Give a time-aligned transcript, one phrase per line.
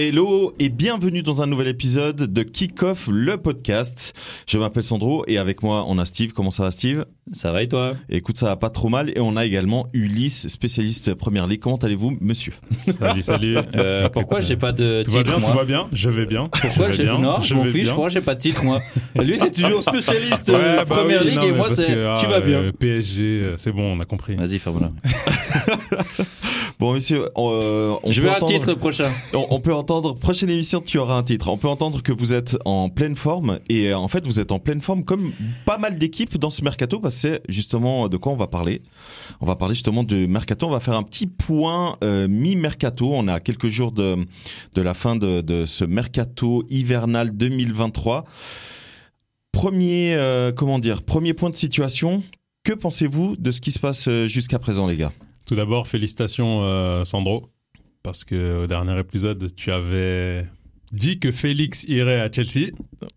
[0.00, 4.12] Hello et bienvenue dans un nouvel épisode de Kick Off, le podcast.
[4.46, 6.32] Je m'appelle Sandro et avec moi on a Steve.
[6.32, 7.04] Comment ça va Steve?
[7.32, 7.94] Ça va et toi?
[8.08, 11.58] Écoute, ça va pas trop mal et on a également Ulysse, spécialiste Première Ligue.
[11.58, 12.52] Comment allez-vous, monsieur?
[12.80, 13.56] Salut, salut.
[13.74, 15.50] Euh, pourquoi j'ai pas de Tout va titre bien, moi?
[15.50, 15.88] tout va bien.
[15.92, 16.48] Je vais bien.
[16.48, 17.88] Pourquoi j'ai non, je m'en fiche.
[17.88, 18.80] Pourquoi j'ai pas de titre moi?
[19.16, 21.98] Lui c'est toujours spécialiste Ouais, euh, bah Première oui, Ligue non, et moi c'est tu
[21.98, 22.58] ah, vas bien.
[22.58, 24.36] euh, PSG, euh, c'est bon, on a compris.
[24.36, 24.92] Vas-y ferme-la.
[26.78, 29.10] Bon, messieurs, euh, on Je peut veux un entendre- titre prochain.
[29.34, 31.48] On, on peut entendre, prochaine émission, tu auras un titre.
[31.48, 34.52] On peut entendre que vous êtes en pleine forme et euh, en fait, vous êtes
[34.52, 35.32] en pleine forme comme
[35.66, 38.82] pas mal d'équipes dans ce mercato parce que c'est justement de quoi on va parler.
[39.40, 40.66] On va parler justement de mercato.
[40.66, 43.10] On va faire un petit point euh, mi-mercato.
[43.12, 44.16] On est à quelques jours de,
[44.74, 48.24] de la fin de, de ce mercato hivernal 2023.
[49.50, 52.22] Premier, euh, comment dire, premier point de situation.
[52.62, 55.12] Que pensez-vous de ce qui se passe jusqu'à présent, les gars?
[55.48, 57.48] Tout d'abord, félicitations euh, Sandro,
[58.02, 60.44] parce que au dernier épisode, tu avais
[60.92, 62.70] dit que Félix irait à Chelsea.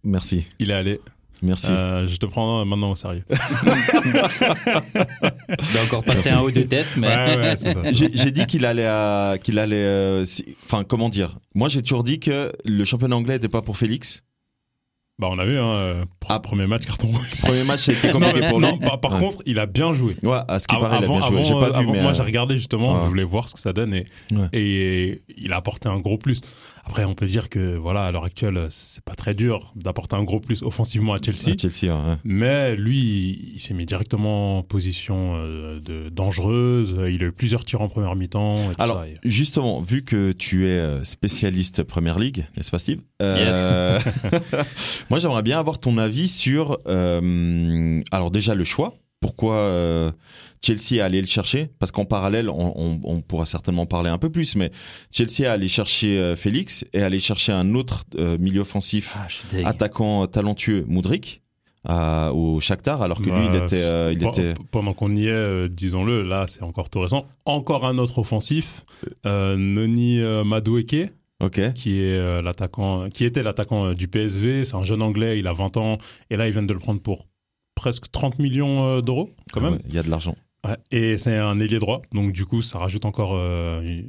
[0.06, 1.02] Merci, Il est allé.
[1.42, 1.68] merci.
[1.72, 3.24] Euh, je te prends maintenant au sérieux.
[5.60, 7.92] Je vais encore passer un ou deux tests mais Ouais, ouais, c'est ça.
[7.92, 11.38] J'ai j'ai dit qu'il allait, à- qu'il allait, euh, si- enfin comment dire?
[11.54, 14.24] Moi, j'ai toujours dit que le championnat anglais n'était pas pour Félix.
[15.22, 16.40] Bah, on a vu, hein, euh, pr- Ah.
[16.40, 17.30] premier match carton rouge.
[17.44, 18.66] Premier match, Non, compliqué mais- pour lui.
[18.66, 19.20] non, par, par Ouais.
[19.20, 20.18] contre, il a bien joué.
[20.24, 21.44] Ouais, à ce qui Avant- paraît, il a bien avant- joué.
[21.44, 23.00] J'ai avant, pas vu, avant- mais moi, euh, j'ai regardé justement, ouais.
[23.04, 24.48] je voulais voir ce que ça donne et, Ouais.
[24.52, 26.42] et il a apporté un gros plus.
[26.86, 30.24] Après, on peut dire que voilà, à l'heure actuelle, c'est pas très dur d'apporter un
[30.24, 31.54] gros plus offensivement à Chelsea.
[31.54, 32.16] à Chelsea, ouais.
[32.24, 36.96] Mais lui, il s'est mis directement en position euh, de dangereuse.
[37.10, 38.56] Il a eu plusieurs tirs en première mi-temps.
[38.80, 39.08] Alors, ça.
[39.08, 43.02] Et- justement, vu que tu es euh, spécialiste Première Ligue, n'est-ce pas, Steve?
[43.22, 44.00] Euh,
[45.10, 48.96] Moi, j'aimerais bien avoir ton avis sur, euh, alors déjà le choix.
[49.22, 50.12] Pourquoi euh,
[50.66, 51.70] Chelsea est allé le chercher?
[51.80, 54.72] Parce qu'en parallèle, on, on- on pourra certainement parler un peu plus, mais
[55.12, 59.28] Chelsea est allé chercher euh, Félix et allé chercher un autre euh, milieu offensif Ah,
[59.70, 61.42] attaquant talentueux, Moudric,
[61.88, 64.54] au Shakhtar, alors que lui, il était, il Pe- était.
[64.72, 67.26] Pendant qu'on y est, disons-le, là, c'est encore tout récent.
[67.46, 68.84] Encore un autre offensif,
[69.26, 71.12] Noni Madueke.
[71.74, 74.64] Qui est euh, l'attaquant, qui était l'attaquant euh, du PSV.
[74.64, 75.98] C'est un jeune anglais, il a 20 ans,
[76.30, 77.26] et là ils viennent de le prendre pour
[77.82, 79.74] presque 30 millions euh, d'euros quand même.
[79.74, 80.36] Ouais, Il y a de l'argent.
[80.68, 80.78] Ouais.
[80.92, 84.04] Et c'est un ailier droit, donc du coup ça rajoute encore euh,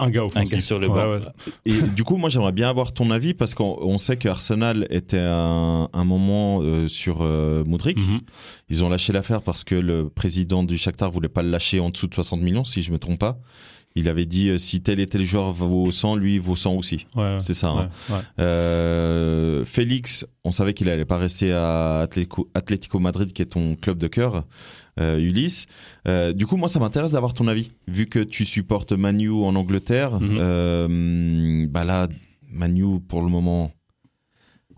[0.00, 0.54] un gars offensif.
[0.56, 1.12] gars sur le banc.
[1.12, 1.20] ouais.
[1.64, 4.86] Et du coup, moi, j'aimerais bien avoir ton avis parce qu'on on sait que Arsenal
[4.90, 7.98] était un, un moment euh, sur euh, Moudric.
[7.98, 8.20] Mhm.
[8.68, 11.90] Ils ont lâché l'affaire parce que le président du Shakhtar voulait pas le lâcher en
[11.90, 13.38] dessous de 60 millions, si je me trompe pas.
[13.94, 17.06] Il avait dit euh, si tel et tel joueur vaut 100, lui vaut 100 aussi.
[17.14, 17.68] Ouais, C'est ça.
[17.68, 17.88] hein.
[18.10, 18.16] ouais.
[18.38, 23.74] Euh, Félix, on savait qu'il allait pas rester à Atlético, Atlético Madrid, qui est ton
[23.76, 24.44] club de cœur,
[25.00, 25.66] euh, Ulysse.
[26.08, 29.54] Euh, du coup, moi, ça m'intéresse d'avoir ton avis, vu que tu supportes Manu en
[29.54, 30.18] Angleterre.
[30.22, 32.08] Euh, bah là,
[32.50, 33.72] Manu, pour le moment,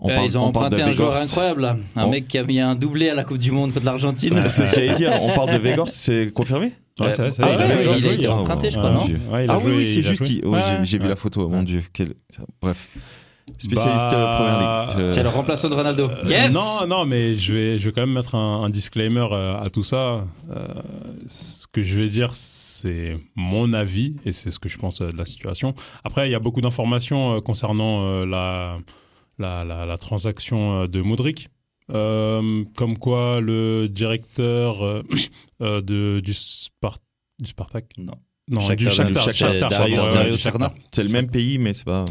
[0.05, 1.77] on Euh, parle, ils ont on parle emprunté de un joueur incroyable là.
[1.97, 2.11] Un Bon.
[2.11, 4.41] mec qui a mis un doublé à la Coupe du Monde contre l'Argentine.
[4.49, 5.11] C'est ce que j'allais dire.
[5.23, 7.99] On parle de Weghorst, c'est confirmé Ouais, Euh, c'est- c'est- ah il a ouais, il
[7.99, 8.31] joué, a été hein.
[8.35, 9.19] emprunté, je crois, non Dieu.
[9.29, 10.29] Ouais, il a Ah joué, oui, oui, c'est il juste.
[10.31, 10.45] il-
[10.85, 11.49] j'ai- vu la photo.
[11.49, 11.63] Mon.
[11.65, 12.15] Dieu, quel...
[12.63, 12.89] bref.
[13.59, 15.13] Spécialiste Bah, euh, Première Ligue.
[15.13, 16.09] C'est Je- le remplaçant de Ronaldo.
[16.09, 19.27] Euh, Yes Non, non, mais je vais, je vais quand même mettre un, un disclaimer
[19.33, 20.25] euh, à tout ça.
[20.51, 20.67] Euh,
[21.27, 25.13] ce que je vais dire, c'est mon avis et c'est ce que je pense euh,
[25.13, 25.75] de la situation.
[26.05, 28.79] Après, il y a beaucoup d'informations euh, concernant euh, la,
[29.39, 31.49] la, la, la transaction euh, de Modric.
[31.93, 35.03] Euh, comme quoi le directeur euh,
[35.61, 36.99] euh, de, du, Spar-
[37.39, 37.85] du Spartak?
[37.99, 38.15] Non.
[38.49, 39.33] non Shakhtar du Shakhtar, c'est
[40.41, 42.07] Shakhtar, le même pays, mais c'est pas.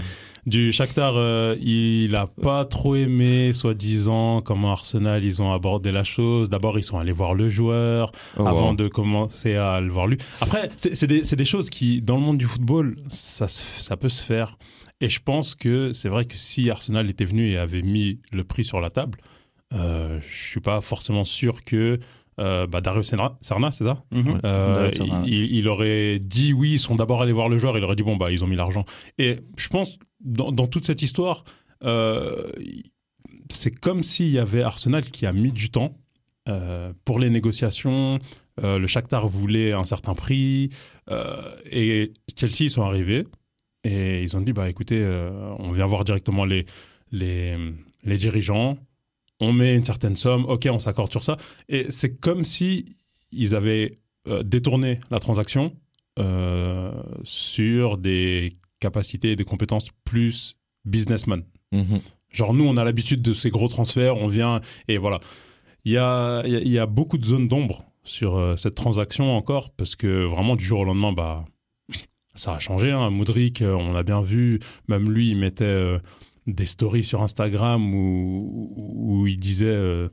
[0.46, 6.04] Du Shakhtar, euh, il a pas trop aimé, soi-disant, comment Arsenal, ils ont abordé la
[6.04, 6.50] chose.
[6.50, 8.76] D'abord, ils sont allés voir le joueur Oh, avant wow.
[8.76, 10.18] de commencer à le voir lui.
[10.42, 14.10] Après, c'est des, c'est des choses qui, dans le monde du football, ça, ça peut
[14.10, 14.58] se faire.
[15.02, 18.44] Et je pense que c'est vrai que si Arsenal était venu et avait mis le
[18.44, 19.20] prix sur la table,
[19.74, 22.00] euh, je suis pas forcément sûr que
[22.40, 24.04] euh, bah, Dario Serna, Serna, c'est ça?
[24.12, 24.40] Mhm.
[24.44, 24.92] euh,
[25.26, 28.04] il, il aurait dit oui, ils sont d'abord allés voir le joueur, il aurait dit
[28.04, 28.86] bon, bah, ils ont mis l'argent.
[29.18, 31.44] Et je pense, dans, dans toute cette histoire,
[31.84, 32.50] euh,
[33.50, 35.98] c'est comme s'il y avait Arsenal qui a mis du temps
[36.50, 38.20] euh, pour les négociations.
[38.62, 40.70] Le Shakhtar voulait un certain prix
[41.66, 43.26] et Chelsea ils sont arrivés
[43.84, 46.66] et ils ont dit bah écoutez, euh, on vient voir directement les,
[47.12, 47.56] les,
[48.04, 48.78] les dirigeants,
[49.40, 51.38] on met une certaine somme, ok, on s'accorde sur ça.
[51.70, 52.86] Et c'est comme si
[53.32, 55.74] ils avaient euh, détourné la transaction
[56.20, 56.92] euh,
[57.24, 61.44] sur des capacités et des compétences plus businessman.
[61.72, 62.02] Mhm.
[62.30, 65.20] Genre, nous, on a l'habitude de ces gros transferts, on vient et voilà.
[65.86, 69.72] Il y a, y a- y a beaucoup de zones d'ombre sur cette transaction encore
[69.72, 71.46] parce que vraiment, du jour au lendemain, bah,
[72.36, 72.92] ça a changé.
[72.92, 73.10] Hein.
[73.10, 76.00] Moudric, euh, on l'a bien vu, même lui, il mettait euh,
[76.48, 79.66] des stories sur Instagram où, il disait.
[79.68, 80.10] euh,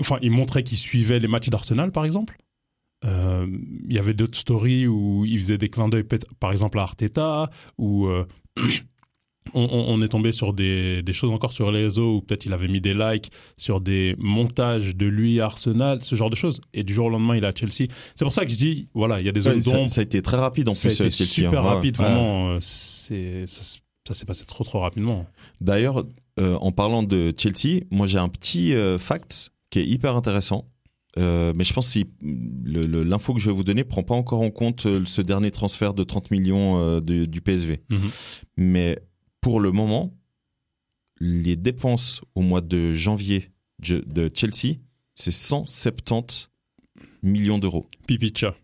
[0.00, 2.36] enfin, il montrait qu'il suivait les matchs d'Arsenal, par exemple.
[3.02, 6.04] Il y avait d'autres stories où il faisait des clins d'œil,
[6.38, 7.50] par exemple à Arteta,
[7.80, 8.24] euh,
[9.54, 12.68] on, est tombé sur des, des choses encore sur les réseaux, où peut-être il avait
[12.68, 16.60] mis des likes sur des montages de lui à Arsenal, ce genre de choses.
[16.74, 17.88] Et du jour au lendemain, il est à Chelsea.
[18.14, 19.90] C'est pour ça que je dis, voilà, il y a des zones Ouais, ça, d'ombre.
[19.90, 21.00] ça a été très rapide en Ça plus.
[21.00, 21.64] a euh, été Chelsea, super hein.
[21.64, 21.74] Ouais.
[21.74, 22.50] rapide, vraiment.
[22.50, 25.26] euh, c'est- ça, s'est passé trop, trop rapidement.
[25.60, 26.04] D'ailleurs,
[26.38, 30.66] euh, en parlant de Chelsea, moi j'ai un petit euh, fact qui est hyper intéressant.
[31.18, 32.06] Euh, mais je pense que si-
[32.64, 35.92] l'info que je vais vous donner prend pas encore en compte euh, ce dernier transfert
[35.94, 37.80] de 30 millions euh, de- du PSV.
[37.90, 37.98] Mhm.
[38.56, 38.98] Mais
[39.40, 40.12] pour le moment,
[41.18, 43.50] les dépenses au mois de janvier
[43.80, 44.76] de, de Chelsea,
[45.14, 46.48] c'est 170
[47.22, 47.86] millions d'euros.
[48.06, 48.54] Pipicha.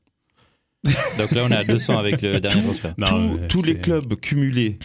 [1.19, 2.95] Donc là, on est à 200 avec le dernier transfert.
[2.99, 4.79] Non, Tous- les clubs cumulés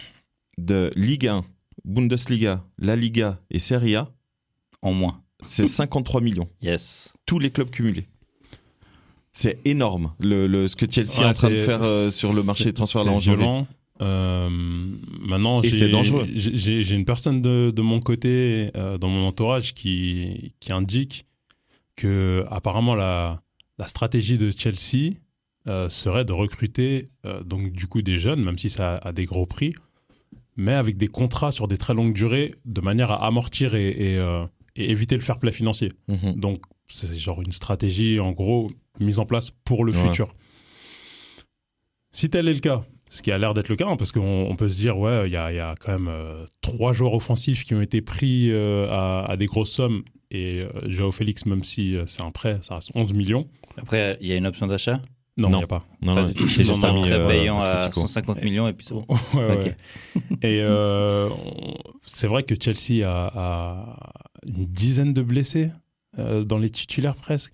[0.58, 1.44] de Ligue 1,
[1.84, 4.10] Bundesliga, La Liga et Serie A,
[4.82, 5.22] En moins.
[5.42, 6.48] c'est 53 millions.
[6.60, 7.12] Yes.
[7.26, 8.08] tous les clubs cumulés.
[9.34, 12.32] C'est énorme le, le- ce que Chelsea Ouais, est en train de faire euh, sur
[12.34, 13.46] le marché des transferts là en janvier.
[14.02, 20.72] Euh, maintenant, j'ai- une personne de, de mon côté, euh, dans mon entourage, qui, qui
[20.72, 21.24] indique
[21.96, 23.42] que apparemment la,
[23.78, 25.14] la stratégie de Chelsea
[25.68, 27.10] euh, serait de recruter
[27.44, 29.74] donc du coup des jeunes, même si ça a des gros prix,
[30.56, 34.16] mais avec des contrats sur des très longues durées, de manière à amortir et, et,
[34.76, 35.92] et éviter le fair play financier.
[36.08, 36.34] Mhm.
[36.40, 38.70] Donc, c'est genre une stratégie, en gros,
[39.00, 40.08] mise en place pour le Ouais.
[40.08, 40.34] futur.
[42.10, 42.84] Si tel est le cas,
[43.14, 45.24] ce qui a l'air d'être le cas, hein, parce qu'on on peut se dire, ouais,
[45.26, 48.00] il y a, il y a quand même euh, trois joueurs offensifs qui ont été
[48.00, 52.22] pris euh, à, à des grosses sommes, et euh, Joao Félix, même si euh, c'est
[52.22, 53.46] un prêt, ça reste 11 millions.
[53.76, 55.00] Après, il y a une option d'achat?
[55.36, 55.82] Non, il n'y a pas.
[56.02, 56.44] Non, Pas non, tout.
[56.44, 58.00] ils C'est ont un prêt euh, payant à Atletico.
[58.02, 59.06] 150 millions et puis c'est bon.
[59.34, 59.76] Ouais, ouais.
[60.42, 61.74] Et euh, on-
[62.04, 63.96] c'est vrai que Chelsea a, a
[64.46, 65.70] une dizaine de blessés
[66.18, 67.52] euh, dans les titulaires presque.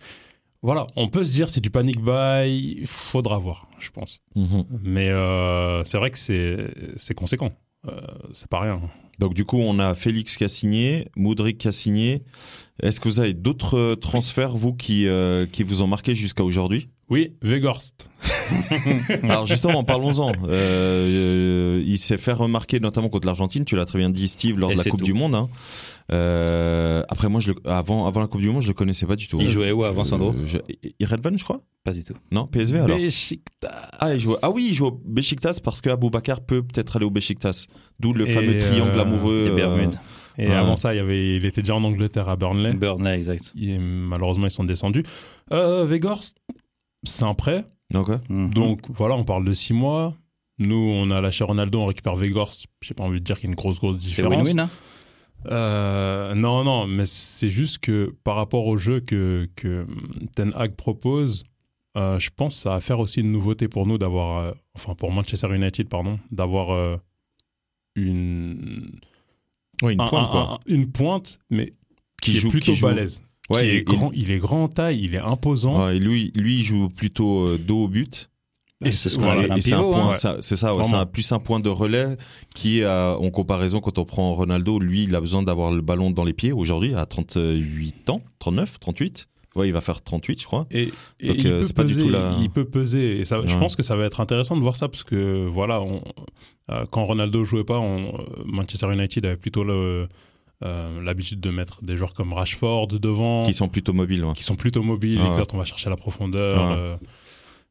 [0.63, 4.21] Voilà, on peut se dire c'est du panic buy, faudra voir, je pense.
[4.35, 4.65] Mhm.
[4.83, 7.53] Mais euh, c'est vrai que c'est c'est conséquent.
[7.87, 8.01] Euh,
[8.33, 8.81] c'est pas rien.
[9.21, 12.23] Donc du coup, on a Félix qui a signé, Moudric qui a signé.
[12.83, 16.45] Est-ce que vous avez d'autres euh, transferts, vous, qui, euh, qui vous ont marqué jusqu'à
[16.45, 16.89] aujourd'hui?
[17.09, 18.11] Oui, Weghorst.
[19.23, 20.33] Alors justement, parlons-en.
[20.45, 24.59] Euh, euh, il s'est fait remarquer notamment contre l'Argentine, tu l'as très bien dit Steve,
[24.59, 25.07] lors Et de la Coupe tout.
[25.07, 25.35] du Monde.
[25.35, 25.49] hein.
[26.11, 29.17] Euh, après moi, je le- avant, avant la Coupe du Monde, je le connaissais pas
[29.17, 29.39] du tout.
[29.41, 30.59] Il jouait où avant Sandro Euh, je-
[31.01, 32.15] Irredvan, je crois Pas du tout.
[32.31, 32.97] Non, PSV alors.
[33.99, 34.35] Ah, il joue...
[34.43, 37.67] ah oui, il joue au Besiktas parce que Bakar peut peut-être aller au Besiktas.
[38.01, 39.45] D'où le Et, fameux triangle euh, amoureux.
[39.45, 39.99] Des euh, Bermudes.
[40.41, 40.55] Et Ouais.
[40.55, 42.73] avant ça, il, y avait, il était déjà en Angleterre à Burnley.
[42.75, 43.53] Burnley, exact.
[43.61, 45.03] Et malheureusement, ils sont descendus.
[45.53, 45.87] Euh,
[47.05, 47.65] c'est un prêt.
[47.93, 48.09] Donc.
[48.29, 48.51] Mhm.
[48.55, 50.15] Donc voilà, on parle de six mois.
[50.59, 52.67] Nous, on a lâché Ronaldo, on récupère Weghorst.
[52.83, 54.47] J'ai pas envie de dire qu'il y a une grosse, grosse c'est différence.
[54.49, 54.71] win-win, hein
[55.46, 59.87] Euh, non, non, mais c'est juste que par rapport au jeu que, que
[60.35, 61.44] Ten Hag propose,
[61.96, 64.94] euh, je pense que ça va faire aussi une nouveauté pour nous d'avoir, euh, enfin
[64.94, 66.99] pour Manchester United, pardon, d'avoir
[67.97, 68.90] une,
[69.83, 70.54] Ouais, une un- pointe, un- quoi.
[70.54, 71.73] un- une pointe, mais
[72.21, 72.87] qui, Qui est joue- plutôt qui joue.
[72.87, 73.23] balèze.
[73.50, 75.87] Ouais, qui est grand, il est grand en taille, il est imposant.
[75.87, 78.28] Ouais, lui, lui, il joue plutôt dos au but.
[78.85, 80.37] Et c'est ce voilà, un point, hein.
[80.40, 82.16] c'est ça, ouais, c'est un- plus un point de relais
[82.54, 86.12] qui, euh, en comparaison, quand on prend Ronaldo, lui, il a besoin d'avoir le ballon
[86.12, 89.26] dans les pieds aujourd'hui à 38 ans, 39, 38.
[89.56, 90.66] Ouais, il va faire 38, je crois.
[90.70, 93.18] Et, et Donc, il, euh, peut c'est pas du peser, tout la- il peut peser.
[93.18, 93.58] Et ça, je Ouais.
[93.58, 96.02] pense que ça va être intéressant de voir ça parce que voilà, on-
[96.70, 100.06] euh, quand Ronaldo jouait pas, on- euh, Manchester United avait plutôt le-
[100.64, 104.25] euh, l'habitude de mettre des joueurs comme Rashford devant, Qui sont plutôt mobiles.
[104.25, 104.32] ouais.
[104.35, 105.20] qui sont plutôt mobiles.
[105.20, 105.28] Ouais.
[105.28, 106.68] exact, on va chercher la profondeur.
[106.68, 106.75] Ouais.
[106.76, 106.97] euh,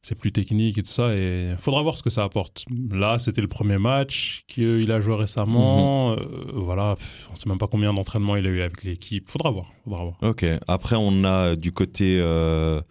[0.02, 1.14] c'est plus technique et tout ça.
[1.14, 2.64] Et faudra voir ce que ça apporte.
[2.92, 6.12] Là, c'était le premier match qu'il a joué récemment.
[6.12, 6.20] Mhm.
[6.20, 6.26] Euh,
[6.56, 6.96] voilà,
[7.32, 9.30] on sait même pas combien d'entraînements il a eu avec l'équipe.
[9.30, 9.72] Faudra voir.
[9.84, 10.18] Faudra voir.
[10.22, 10.46] Ok.
[10.68, 12.82] Après, on a du côté euh,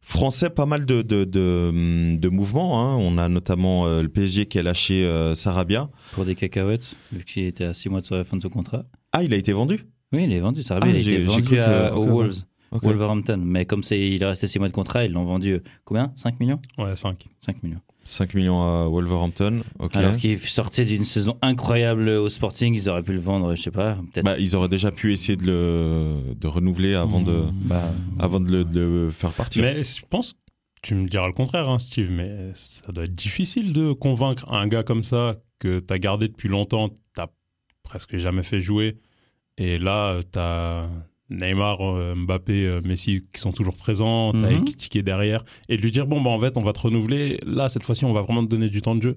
[0.00, 2.82] français pas mal de, de, de, de mouvements.
[2.82, 2.96] hein.
[2.96, 5.88] On a notamment euh, le PSG qui a lâché euh, Sarabia.
[6.12, 8.84] Pour des cacahuètes, vu qu'il était à 6 mois de sa fin de son contrat.
[9.12, 9.84] Ah, il a été vendu?
[10.12, 12.42] Oui, il est vendu, va Ah, il a été vendu cru que- à- aux Wolves,
[12.72, 13.40] Wolverhampton.
[13.44, 16.12] Mais comme c'est, il est resté 6 mois de contrat, ils l'ont vendu, euh, combien?
[16.16, 16.60] 5 millions?
[16.78, 17.26] Ouais, 5.
[17.40, 17.80] 5 millions.
[18.04, 19.60] 5 millions à Wolverhampton.
[19.78, 19.94] Ok.
[19.96, 23.70] Alors qu'il sortait d'une saison incroyable au Sporting, ils auraient pu le vendre, je sais
[23.70, 24.24] pas, peut-être.
[24.24, 28.50] Bah, ils auraient déjà pu essayer de le de renouveler avant de Bah, avant de
[28.50, 29.62] le, de le faire partir.
[29.62, 30.34] Mais je pense,
[30.82, 34.66] tu me diras le contraire, hein, Steve, mais ça doit être difficile de convaincre un
[34.66, 36.94] gars comme ça que tu as gardé depuis longtemps, tu
[37.82, 38.96] presque jamais fait jouer,
[39.58, 40.88] et là, tu as
[41.30, 44.62] Neymar, euh, Mbappé, euh, Messi qui sont toujours présents, t'as Mhm.
[44.62, 46.80] Ekitike qui est derrière, et de lui dire bon bah en fait on va te
[46.80, 49.14] renouveler, là cette fois-ci on va vraiment te donner du temps de jeu.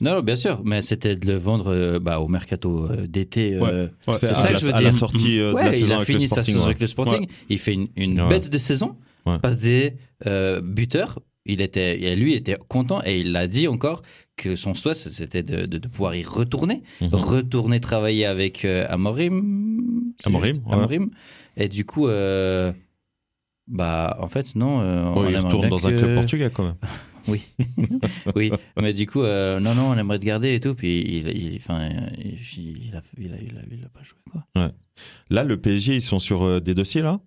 [0.00, 3.54] Non, non, bien sûr, mais c'était de le vendre euh, bah, au mercato euh, d'été.
[3.54, 3.90] euh, Ouais.
[4.08, 4.98] Ouais, C'est à, ça que la- je veux à la dire.
[4.98, 6.64] sortie euh, de la il saison a avec le fini sa saison ouais.
[6.66, 7.26] avec le Sporting.
[7.48, 8.28] Il fait une, une Ouais.
[8.28, 8.96] bête de saison,
[9.26, 9.38] Ouais.
[9.40, 9.94] passe des
[10.26, 11.18] euh, buteurs.
[11.46, 14.02] Il était, lui, il était content et il l'a dit encore
[14.38, 17.08] que son souhait, c'était de, de- de pouvoir y retourner, Mhm.
[17.12, 20.14] retourner travailler avec euh, Amorim.
[20.24, 20.72] Amorim, ouais.
[20.72, 21.10] Amorim.
[21.58, 22.72] Et du coup, euh,
[23.66, 24.80] bah, en fait, non.
[24.80, 26.76] euh, on il retourne dans un club portugais quand même.
[27.28, 27.42] oui,
[28.34, 30.74] oui, mais du coup, non, non, on aimerait te garder et tout.
[30.74, 34.44] Puis, il, il, enfin, il, a, il, a, il, a, il a pas joué quoi.
[35.30, 37.20] Là, le PSG, ils sont sur des dossiers là?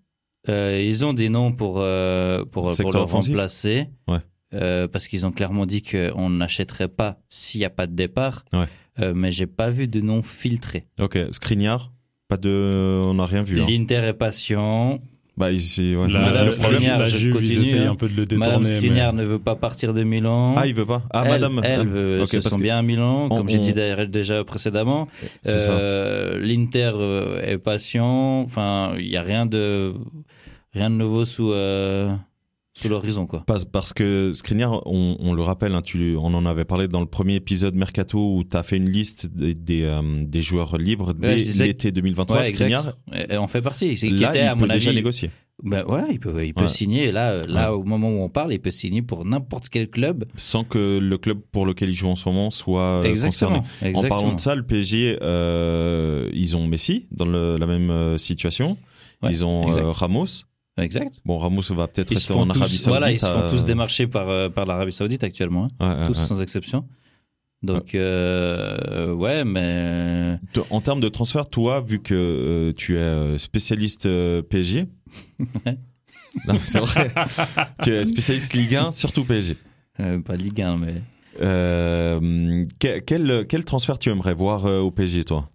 [0.48, 3.88] Ils ont des noms pour pour, le remplacer.
[4.08, 4.18] Ouais.
[4.54, 8.44] Euh, parce qu'ils ont clairement dit qu'on n'achèterait pas s'il n'y a pas de départ.
[8.52, 8.66] Ouais.
[9.00, 10.86] Euh, mais j'ai pas vu de nom filtré.
[11.00, 11.92] Ok, Skriniar,
[12.28, 13.62] pas de, on n'a rien vu.
[13.62, 13.66] hein.
[13.70, 15.00] L'Inter est patient.
[15.38, 16.10] Bah, ici, ouais.
[16.12, 17.92] La, Madame le problème, Skriniar, la je Juve, continue, hein.
[17.92, 18.78] un peu de le Madame détourner.
[18.78, 20.54] Skriniar mais- ne veut pas partir de Milan.
[20.58, 21.04] Ah, il veut pas.
[21.12, 21.62] Ah, elle, madame.
[21.64, 25.08] elle veut, ok, se sent bien à Milan, on- comme j'ai dit déjà précédemment.
[25.42, 25.72] C'est ça.
[25.72, 28.42] Euh, L'Inter euh, est patient.
[28.42, 29.94] Enfin, il n'y a rien de,
[30.74, 32.14] rien de nouveau sous, euh,
[32.74, 33.44] sous l'horizon, quoi.
[33.48, 37.02] Parce, parce que Skriniar, on, on le rappelle, hein, tu, on en avait parlé dans
[37.02, 40.78] le premier épisode Mercato où tu as fait une liste des, des, euh, des joueurs
[40.78, 42.38] libres dès disais l'été 2023.
[42.38, 42.94] Ouais, Skriniar.
[43.14, 43.94] Et- on fait partie.
[43.96, 45.30] Qui là, était, il à peut mon déjà avis, négocier.
[45.64, 46.68] Ben ouais, il peut, il peut Ouais.
[46.68, 47.12] signer.
[47.12, 50.24] Là, là au moment où on parle, il peut signer pour n'importe quel club.
[50.36, 53.64] Sans que le club pour lequel il joue en ce moment soit euh, Exactement.
[53.94, 53.98] concerné.
[53.98, 58.78] En parlant de ça, le PSG, euh, ils ont Messi dans le- la même situation.
[59.22, 60.26] Ouais, ils ont euh, Ramos.
[60.78, 61.22] Exact.
[61.26, 62.88] Bon, Ramos va peut-être rester en Arabie tous, Saoudite.
[62.88, 65.68] voilà, ils se font euh, tous démarcher par, euh, par l'Arabie Saoudite actuellement.
[65.80, 66.00] hein.
[66.02, 66.26] ouais, tous ouais.
[66.26, 66.88] sans exception.
[67.64, 70.40] Donc, euh, ouais, mais.
[70.54, 74.88] Te- En termes de transfert, toi, vu que euh, tu es euh, spécialiste euh, PSG.
[76.48, 77.12] Non, mais c'est vrai,
[77.84, 79.58] tu es spécialiste Ligue 1, surtout PSG.
[80.00, 81.02] euh, pas Ligue 1, mais.
[81.42, 85.50] Euh, que- quel, quel transfert tu aimerais voir euh, au PSG, toi?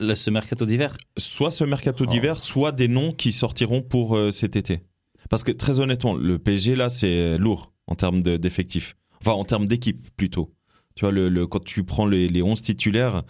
[0.00, 2.10] Le, ce mercato d'hiver Soit ce mercato Oh.
[2.10, 4.82] d'hiver, soit des noms qui sortiront pour euh, cet été.
[5.30, 8.96] Parce que très honnêtement, le PSG là, c'est lourd en termes de- d'effectifs.
[9.20, 10.52] Enfin, en termes d'équipe plutôt.
[10.96, 13.22] Tu vois, le, le- quand tu prends les, les 11 titulaires,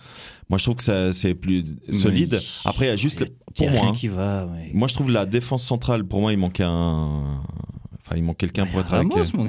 [0.48, 2.34] moi je trouve que ça c'est plus solide.
[2.34, 3.90] Mais- Après, il y a juste, Il y a- pour il y a moi, rien
[3.90, 4.48] hein, qui va.
[4.52, 7.40] mais- moi je trouve la défense centrale, pour moi, il manquait un.
[8.00, 9.32] Enfin, il manque quelqu'un pour être Ramos, avec.
[9.34, 9.46] mon-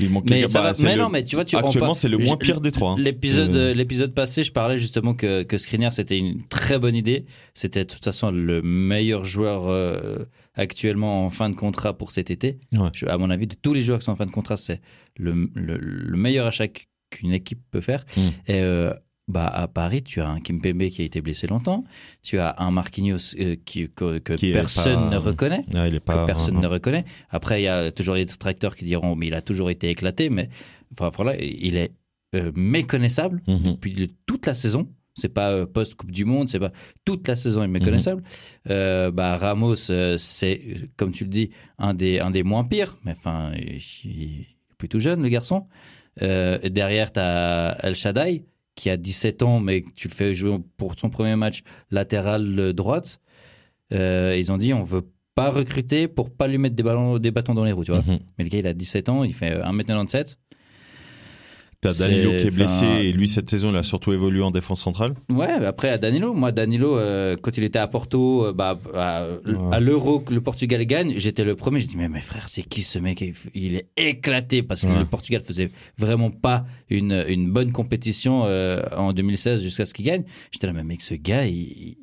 [0.00, 1.94] Il manque Mais, ça bah, va- c'est mais le- non, mais tu vois, tu Actuellement,
[1.94, 2.92] c'est le moins pire des trois.
[2.92, 2.96] hein.
[2.98, 7.26] L'épisode, Euh, l'épisode passé, je parlais justement que, que Skriniar, c'était une très bonne idée.
[7.54, 12.30] C'était de toute façon le meilleur joueur euh, actuellement en fin de contrat pour cet
[12.30, 12.58] été.
[12.74, 12.88] Ouais.
[12.94, 14.80] Je- à mon avis, de tous les joueurs qui sont en fin de contrat, c'est
[15.16, 16.66] le, le, le meilleur achat
[17.10, 18.04] qu'une équipe peut faire.
[18.16, 18.20] Mm.
[18.48, 18.92] Et euh,
[19.28, 21.84] bah, à Paris, tu as un Kimpembe qui a été blessé longtemps.
[22.22, 25.86] Tu as un Marquinhos euh, qui, que, que Qui est personne pas- ne reconnaît Ah,
[25.88, 26.22] il est pas.
[26.22, 27.04] que personne ne reconnaît.
[27.30, 30.28] Après, il y a toujours les détracteurs qui diront, mais il a toujours été éclaté,
[30.28, 30.48] mais
[30.92, 31.92] enfin, voilà, il est
[32.34, 33.42] euh, méconnaissable.
[33.46, 33.72] Mhm.
[33.74, 34.88] depuis le- toute la saison.
[35.14, 36.72] C'est pas euh, post-Coupe du Monde, c'est pas
[37.04, 38.22] toute la saison est méconnaissable.
[38.70, 40.62] Euh, bah, Ramos, c'est,
[40.96, 44.46] comme tu le dis, un des, un des moins pires, mais enfin, il est
[44.78, 45.66] plutôt jeune, le garçon.
[46.20, 50.98] Derrière, tu as El Shaddai, qui a 17 ans, mais tu le fais jouer pour
[50.98, 53.20] son premier match latéral droite.
[53.92, 57.30] Euh, ils ont dit, on veut pas recruter pour pas lui mettre des, ballons, des
[57.30, 58.02] bâtons dans les roues, tu vois.
[58.02, 58.18] Mhm.
[58.38, 60.36] Mais le gars, il a 17 ans, il fait 1m97.
[61.82, 64.80] T'as Danilo qui est blessé et lui cette saison il a surtout évolué en défense
[64.80, 65.14] centrale.
[65.28, 69.80] Ouais, après à Danilo, moi Danilo, euh, quand il était à Porto, euh, bah, à,
[69.80, 71.80] l'Euro que le Portugal gagne, j'étais le premier.
[71.80, 73.20] J'ai dit mais mes frères, c'est qui ce mec?
[73.54, 74.98] Il- est éclaté parce que Ouais.
[75.00, 80.04] le Portugal faisait vraiment pas une, une bonne compétition euh, en 2016 jusqu'à ce qu'il
[80.04, 80.22] gagne.
[80.52, 81.96] J'étais là mais mec, ce gars, il, il,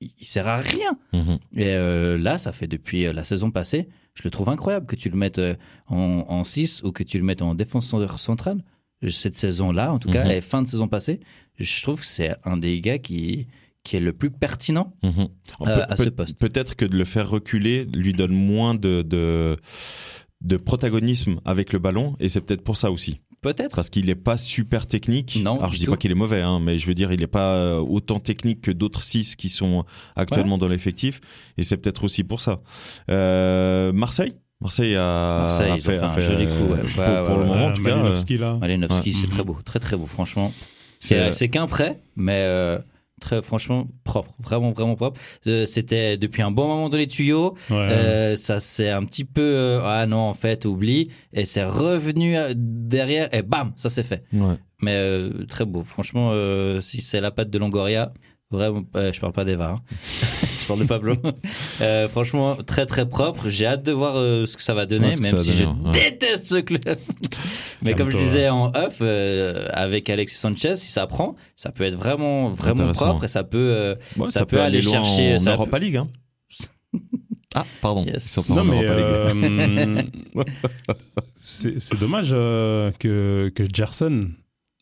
[0.00, 0.96] il- il sert à rien.
[1.12, 1.38] Mhm.
[1.56, 1.74] Et
[2.22, 5.40] là, ça fait depuis la saison passée, je le trouve incroyable que tu le mettes
[5.88, 8.62] en, en 6 ou que tu le mettes en défense centrale.
[9.08, 10.30] Cette saison-là, en tout cas, Mhm.
[10.30, 11.20] et fin de saison passée,
[11.58, 13.46] je trouve que c'est un des gars qui,
[13.82, 15.28] qui est le plus pertinent Mhm.
[15.62, 16.38] euh, Pe- à ce poste.
[16.38, 19.56] Peut-être que de le faire reculer lui donne moins de, de,
[20.42, 23.20] de protagonisme avec le ballon et c'est peut-être pour ça aussi.
[23.40, 23.74] Peut-être.
[23.74, 25.38] Parce qu'il n'est pas super technique.
[25.42, 25.92] Non, Alors je dis tout.
[25.92, 28.60] pas qu'il est mauvais, hein, mais je veux dire il n'est pas euh, autant technique
[28.60, 31.22] que d'autres 6 qui sont actuellement dans l'effectif
[31.56, 32.60] et c'est peut-être aussi pour ça.
[33.08, 34.34] Euh, Marseille?
[34.60, 36.78] Marseille a, Marseille, a fait, un fait, joli euh, coup, ouais.
[36.80, 37.90] pour, Ouais, pour ouais, le moment en Euh, tout cas.
[37.90, 38.54] euh, Malinowski, là.
[38.60, 39.16] Malinowski, Ouais.
[39.20, 40.52] c'est très beau, très très beau, franchement.
[40.98, 42.78] c'est, C'est euh, c'est qu'un prêt, mais euh,
[43.22, 45.18] très franchement propre, vraiment vraiment propre.
[45.46, 47.54] Euh, C'était depuis un bon moment dans les tuyaux.
[47.70, 47.76] Ouais.
[47.78, 52.36] Euh, ça c'est un petit peu euh, ah non en fait oublie et c'est revenu
[52.36, 54.24] euh, derrière et bam ça s'est fait.
[54.32, 54.54] ouais.
[54.82, 58.12] Mais euh, très beau, franchement euh, si c'est la patte de Longoria,
[58.52, 59.80] Vraiment, euh, je parle pas d'Eva, hein.
[60.76, 61.14] de Pablo.
[61.82, 63.48] Euh, franchement, très très propre.
[63.48, 65.64] J'ai hâte de voir euh, ce que ça va donner, Ouais, même va si je
[65.64, 65.72] ouais.
[65.94, 66.98] déteste ce club.
[67.82, 71.84] Mais comme je disais en off, euh, avec Alexis Sanchez, si ça prend, ça peut
[71.84, 73.56] être vraiment vraiment propre et ça peut.
[73.58, 75.96] euh, Ouais, ça peut aller loin chercher- en ça Europa League.
[75.96, 76.08] Hein.
[77.54, 78.04] ah, pardon.
[78.04, 78.50] Yes.
[78.50, 80.02] Non, mais euh,
[81.32, 84.28] c'est c'est dommage euh, que, que Gerson,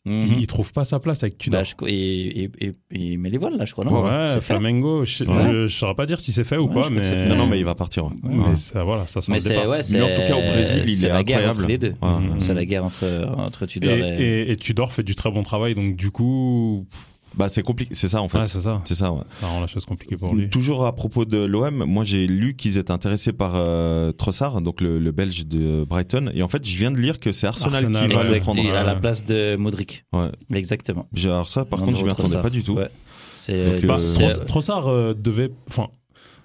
[0.09, 0.27] mhm.
[0.33, 1.61] il, il trouve pas sa place avec Tudor.
[1.61, 5.05] Bah, je- et, et- et- il met les voiles là, je crois, non ouais, Flamengo,
[5.05, 5.33] je, Ouais.
[5.51, 7.25] je, je saurais pas dire si c'est fait ou Ouais, pas, mais, fait.
[7.27, 8.05] Non, non, mais il va partir.
[8.05, 8.11] ouais.
[8.23, 8.55] mais Ouais.
[8.55, 9.65] ça, voilà, ça sent Mais le c'est départ.
[9.91, 11.93] Mais en tout cas, au Brésil, il c'est est la guerre entre les deux.
[12.01, 12.09] Ouais.
[12.39, 13.05] C'est la guerre entre
[13.37, 14.15] entre Et, Tudor et,
[14.47, 16.85] et, et Tudor fait du très bon travail, donc du coup,
[17.35, 17.93] Bah, c'est compliqué.
[17.93, 18.39] C'est ça, en fait.
[18.39, 18.81] ouais, c'est ça.
[18.85, 19.21] C'est ça, ouais.
[19.39, 20.49] Ça rend la chose compliquée pour lui.
[20.49, 24.81] Toujours à propos de l'OM, moi j'ai lu qu'ils étaient intéressés par euh, Trossard, donc
[24.81, 27.73] le, le Belge de Brighton, et en fait je viens de lire que c'est Arsenal,
[27.75, 28.59] Arsenal, qui va Exact, le prendre.
[28.59, 30.05] il est à la place de Modric.
[30.11, 30.29] Ouais.
[30.53, 31.07] Exactement.
[31.23, 32.41] Alors ça, par Non, contre, je m'y attendais Trossard.
[32.41, 32.73] pas du tout.
[32.73, 32.89] Ouais.
[33.35, 35.51] C'est Donc, Bah, euh, Trossard euh, devait.
[35.69, 35.87] Enfin,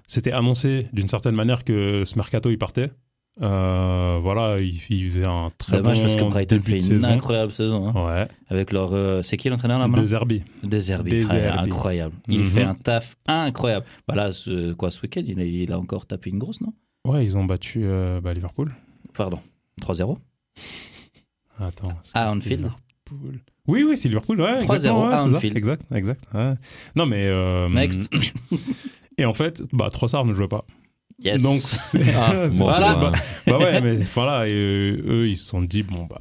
[0.07, 2.91] c'était annoncé d'une certaine manière que ce mercato il partait.
[3.43, 6.83] Euh, voilà, il, il faisait un très dommage bon parce que Brighton début fait une
[6.83, 7.09] saison.
[7.09, 7.89] incroyable saison.
[7.89, 8.07] hein.
[8.07, 8.93] Ouais, Avec leur.
[8.93, 10.03] euh, c'est qui l'entraîneur là maintenant?
[10.03, 10.43] De Zerbi.
[10.63, 11.11] De Zerbi.
[11.11, 12.15] De Ah, incroyable.
[12.29, 12.45] Il Mhm.
[12.47, 13.87] fait un taf incroyable.
[14.07, 16.73] Bah là, ce, quoi, ce week-end, il, a- il a encore tapé une grosse, non?
[17.07, 18.73] Ouais, ils ont battu euh, bah, Liverpool.
[19.15, 19.41] Pardon.
[19.83, 20.17] 3-0.
[21.59, 21.89] Attends.
[21.91, 22.61] est-ce À c'était Anfield.
[23.11, 24.41] Liverpool Oui, oui, c'est Liverpool.
[24.41, 25.25] Ouais, 3-0 exactement, ouais, à.
[25.25, 25.57] Anfield.
[25.57, 26.25] Exact, exact.
[26.35, 26.55] ouais.
[26.97, 27.27] Non, mais.
[27.27, 28.09] euh, Next.
[29.19, 30.65] Et en fait, bah, Trossard ne jouait pas.
[31.23, 31.43] Yes.
[31.43, 32.95] Donc, c'est- Ah, bon, Voilà.
[32.97, 33.13] bah,
[33.47, 36.19] bah ouais, mais voilà, et, euh, eux, ils se sont dit, bon, bah.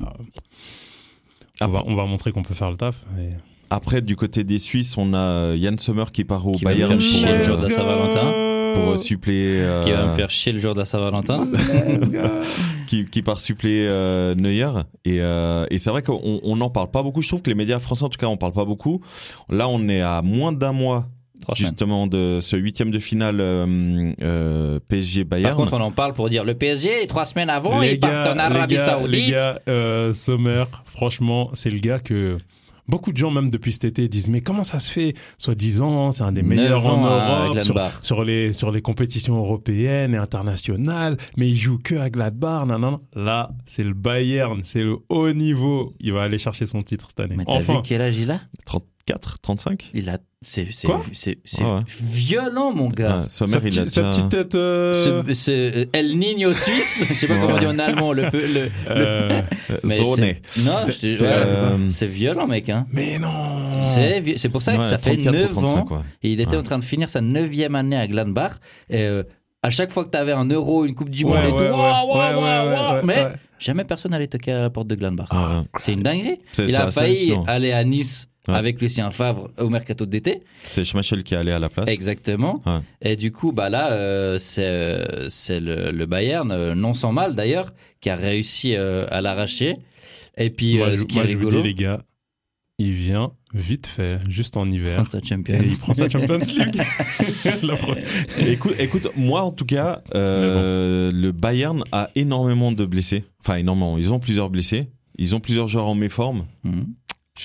[1.61, 3.05] On va, on va montrer qu'on peut faire le taf.
[3.19, 3.29] et-
[3.69, 6.75] Après, du côté des Suisses, on a Yann Sommer qui part au Qui va me
[6.75, 8.73] Bayern faire chier pour, le euh, jour de la Saint-Valentin.
[8.75, 9.59] pour euh, suppléer.
[9.61, 11.47] euh, Qui va me faire chier le jour de la Saint-Valentin.
[12.87, 14.69] qui, qui part suppléer euh, Neuer.
[15.05, 17.21] Et, euh, et c'est vrai qu'on on n'en parle pas beaucoup.
[17.21, 19.01] Je trouve que les médias français, en tout cas, on parle pas beaucoup.
[19.49, 21.07] Là, on est à moins d'un mois.
[21.55, 25.49] Justement de ce huitième de finale euh, euh, PSG Bayern.
[25.49, 28.27] Par contre, on en parle pour dire le PSG, trois semaines avant, Les ils partent
[28.27, 29.25] en gars, Arabie les gars, Saoudite.
[29.25, 32.37] Les gars, euh, Sommer, franchement, c'est le gars que
[32.87, 35.13] beaucoup de gens, même depuis cet été, disent Mais comment ça se fait?
[35.37, 37.59] Soi-disant, c'est un des meilleurs en Europe
[38.01, 42.65] sur, les, sur les compétitions européennes et internationales, mais il joue que à Gladbach.
[42.65, 43.01] Non, non, non.
[43.15, 45.93] Là, c'est le Bayern, c'est le haut niveau.
[45.99, 47.35] Il va aller chercher son titre cette année.
[47.37, 48.41] Mais t'as Enfin, vu quel âge il a
[49.05, 50.17] 34, 35 Il a.
[50.45, 51.81] C'est c'est- Quoi c'est- c'est Ah ouais.
[51.87, 53.23] violent, mon gars.
[53.29, 54.55] Sa, il a petite, sa déjà- petite tête.
[54.55, 58.29] euh, Ce, ce- El Niño suisse, je sais pas comment on dit en allemand, le,
[58.29, 60.15] peu- le, euh, Euh, Zone.
[60.15, 62.69] c'est- Non, je te- C'est, ouais, euh, c'est violent, mec.
[62.69, 62.87] Hein.
[62.91, 65.77] mais non C'est vi- c'est pour ça que ouais, ça fait 34 ou 9 35,
[65.77, 65.85] ans.
[65.85, 66.03] quoi.
[66.21, 66.57] Et il était Ouais.
[66.57, 68.53] en train de finir sa neuvième année à Gladbach.
[68.89, 69.23] Et euh,
[69.61, 71.57] à chaque fois que tu avais un euro, une Coupe du Monde Ouais, et tout,
[71.57, 73.33] ouais, waouh, ouais, waouh, ouais, waouh, ouais, waouh, ouais, mais ouais.
[73.59, 75.27] jamais personne n'allait toquer à la porte de Gladbach.
[75.31, 76.39] Ah, C'est une dinguerie.
[76.51, 78.55] C'est- Il a failli aller à Nice Ouais.
[78.55, 80.41] avec Lucien Favre au mercato d'été.
[80.65, 81.89] C'est Schmeichel qui est allé à la place.
[81.89, 82.61] Exactement.
[82.65, 82.79] Ouais.
[83.01, 87.13] Et du coup, bah là, euh, c'est euh, c'est le, le Bayern, euh, non sans
[87.13, 89.75] mal d'ailleurs, qui a réussi euh, à l'arracher.
[90.37, 92.01] Et puis, Moi, euh, je- ce qui moi, est je vous rigolo, dis, les gars,
[92.79, 94.95] il vient vite fait, juste en hiver.
[95.05, 95.61] France de Champions.
[95.61, 96.81] Et il prend sa Champions League.
[98.39, 103.23] Écoute, écoute, moi en tout cas, euh, le Bayern a énormément de blessés.
[103.39, 103.97] Enfin, énormément.
[103.97, 104.87] Ils ont plusieurs blessés.
[105.17, 106.45] Ils ont plusieurs joueurs en méforme.
[106.63, 106.87] Mhm.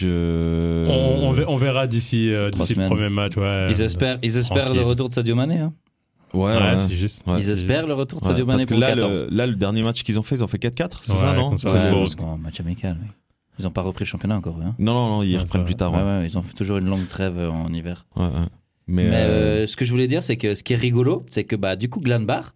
[0.01, 0.87] Je.
[0.89, 3.37] on, on ver- on verra d'ici euh, le premier match.
[3.37, 5.59] Ouais, Ils espèrent, ils espèrent le retour de Sadio Mané.
[5.59, 5.73] hein.
[6.35, 6.77] Ouais, Ouais, ouais.
[6.77, 7.27] c'est juste.
[7.27, 9.27] Ouais, ils espèrent le retour de Ouais, Sadio Mané parce que pour là 14.
[9.31, 11.33] le, là, le dernier match qu'ils ont fait, ils ont fait 4-4, c'est Ouais, ça,
[11.33, 12.99] non C'est- bon, match amical.
[13.01, 13.09] oui.
[13.59, 14.57] Ils n'ont pas repris le championnat encore.
[14.63, 14.75] Hein.
[14.79, 15.93] Non, non, non, ils Ouais, reprennent plus tard.
[15.93, 18.07] Ouais, Ouais, ouais, ils ont fait toujours une longue trêve euh, en hiver.
[18.15, 18.31] Ouais, ouais.
[18.87, 21.25] Mais, Mais euh, euh, ce que je voulais dire, c'est que ce qui est rigolo,
[21.29, 22.53] c'est que bah, du coup, Gladbach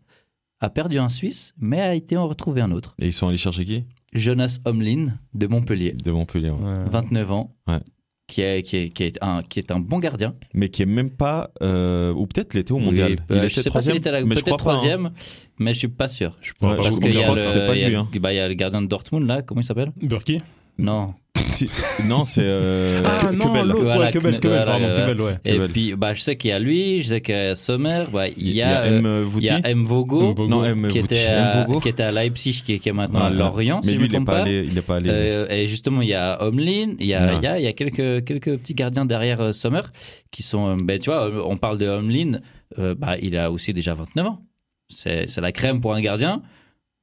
[0.61, 2.95] a perdu un Suisse, mais a été en retrouvé un autre.
[3.01, 3.85] et ils sont allés chercher qui?
[4.12, 6.51] Jonas Omlin de Montpellier, De Montpellier.
[6.51, 6.57] ouais.
[6.59, 6.85] Ouais.
[6.90, 7.81] 29 ans, Ouais.
[8.29, 10.35] qui, est, qui, est, qui, est un, qui est un bon gardien.
[10.55, 11.51] Mais qui est même pas.
[11.62, 13.12] euh, ou peut-être l'été au mondial.
[13.12, 13.96] euh, il je était sais pas s'il troisième.
[13.96, 14.57] était là, je peut-être hein.
[14.57, 15.11] troisième,
[15.59, 16.31] mais je suis pas sûr.
[16.40, 17.88] Je Ouais, pas je crois qu'il y, a que le- c'était pas il y a
[17.88, 18.09] lui, le- hein.
[18.20, 19.92] bah, il y a le gardien de Dortmund, là, comment il s'appelle?
[20.03, 20.40] Burki
[20.79, 21.14] Non.
[21.53, 21.66] Si-
[22.09, 22.42] non, c'est.
[22.45, 24.64] euh, Ah Que- non, Voilà, ouais, Kne- Quebel, voilà,
[24.95, 25.37] pardon, ouais.
[25.45, 28.05] Et puis, bah, je sais qu'il y a lui, je sais qu'il y a Sommer,
[28.12, 29.05] bah, il y a, M.
[29.07, 29.85] euh, il y a M.
[29.85, 30.47] Vogo, Mvogo.
[30.49, 30.88] Non, M.
[30.88, 31.81] qui, était à, Vogo.
[31.81, 34.12] qui était à Leipzig, qui, qui est maintenant à Lorient, Mais si je lui, me
[34.14, 34.66] trompe pas allé.
[34.71, 35.09] Il est pas allé.
[35.11, 37.68] Euh, et justement, il y a Omlin, il y a, il y a, il y
[37.68, 39.83] a quelques, quelques petits gardiens derrière euh, Sommer
[40.31, 40.68] qui sont.
[40.68, 42.40] euh, ben, tu vois, euh, on parle de Omlin,
[42.79, 44.38] euh, bah, il a aussi déjà 29 ans.
[44.88, 46.42] C'est c'est la crème pour un gardien.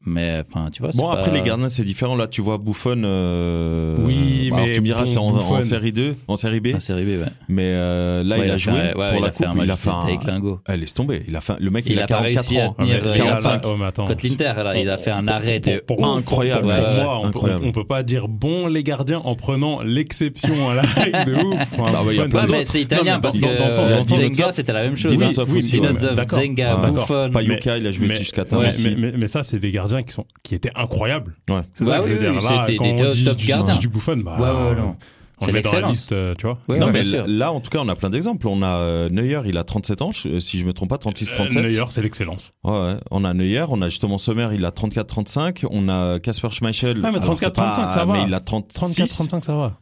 [0.06, 0.92] Mais enfin, tu vois.
[0.96, 2.16] Bon, après, pas- les gardiens, c'est différent.
[2.16, 3.02] Là, tu vois Buffon.
[3.04, 6.62] euh, Oui, alors, mais tu me diras, bon, c'est en, en série 2, en série
[6.62, 6.70] B.
[6.74, 7.28] En série B, ouais.
[7.50, 9.46] Mais euh, là, Ouais, il a fait joué un- ouais, pour il la coupe.
[9.48, 10.00] match Il a de fait un.
[10.00, 10.62] avec Lingo.
[10.68, 11.22] Elle laisse tomber.
[11.28, 11.54] Il a fait...
[11.60, 12.76] Le mec, il, Il a a pas 44 réussi à ans.
[12.80, 13.62] tenir, Ah, mais euh, il a- 45.
[13.66, 14.04] oh.
[14.06, 16.18] Contre l'Inter, là, il a fait un arrêt de Pour, pour, ouf.
[16.18, 16.62] incroyable.
[16.62, 17.66] Pour, moi, on, peut, incroyable.
[17.66, 21.60] on peut pas dire bon les gardiens en prenant l'exception à la règle de ouf.
[21.78, 23.48] Bah ouais, mais c'est italien parce que
[24.16, 25.12] Zenga, c'était la même chose.
[25.12, 25.50] Dinozov.
[26.30, 26.78] Zenga.
[26.78, 27.32] Buffon.
[27.34, 28.46] Payuka, il a joué jusqu'à
[29.18, 31.36] mais ça, c'est des gardiens qui, sont, qui étaient incroyables.
[31.50, 31.62] Ouais.
[31.74, 32.30] C'est ça Bah que je oui, veux dire.
[32.32, 33.76] oui, Là, c'était quand des on top- dit top du, gardiens.
[33.78, 34.96] du Buffon, bah, Ouais, ouais, non.
[35.42, 35.92] on C'est le met dans la l'excellence.
[35.92, 36.58] liste, euh, tu vois.
[36.68, 38.48] Ouais, non, ouais, mais bien là, en tout cas, on a plein d'exemples.
[38.48, 41.58] On a euh, Neuer, il a 37 ans, je- si je me trompe pas, 36-37.
[41.58, 42.52] Euh, Neuer, c'est l'excellence.
[42.64, 42.96] Ouais, ouais.
[43.12, 45.66] On a Neuer, on a justement Sommer, il a 34-35.
[45.72, 47.00] On a Casper Schmeichel.
[47.04, 48.14] Ah, mais alors, c'est 34-35, ça va.
[48.14, 49.04] Mais il a 36.
[49.30, 49.78] 34-35, ça va.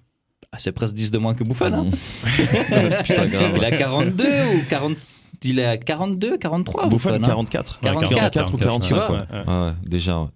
[0.51, 1.65] Ah, c'est presque 10 de moins que Buffon.
[1.73, 1.89] hein.
[3.03, 3.53] Putain, grave.
[3.57, 4.95] Il a 42 ou 40.
[5.43, 6.87] Il est à 42, 43.
[6.89, 7.27] Bouffon, Buffon, hein.
[7.27, 7.79] 44.
[7.81, 9.05] 44, 44 ou 45, tu vois.
[9.07, 9.15] quoi.
[9.17, 9.47] Ouais, ouais.
[9.47, 10.19] Ouais, ouais, déjà.
[10.21, 10.27] ouais.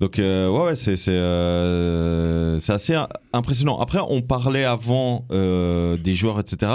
[0.00, 2.98] Donc euh, ouais, ouais c'est c'est euh, c'est assez
[3.32, 3.78] impressionnant.
[3.78, 6.72] Après, on parlait avant euh, des joueurs, etc.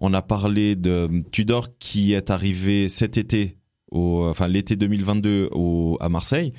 [0.00, 3.56] On a parlé de Tudor qui est arrivé cet été,
[3.90, 6.52] au, enfin l'été 2022 au, à Marseille.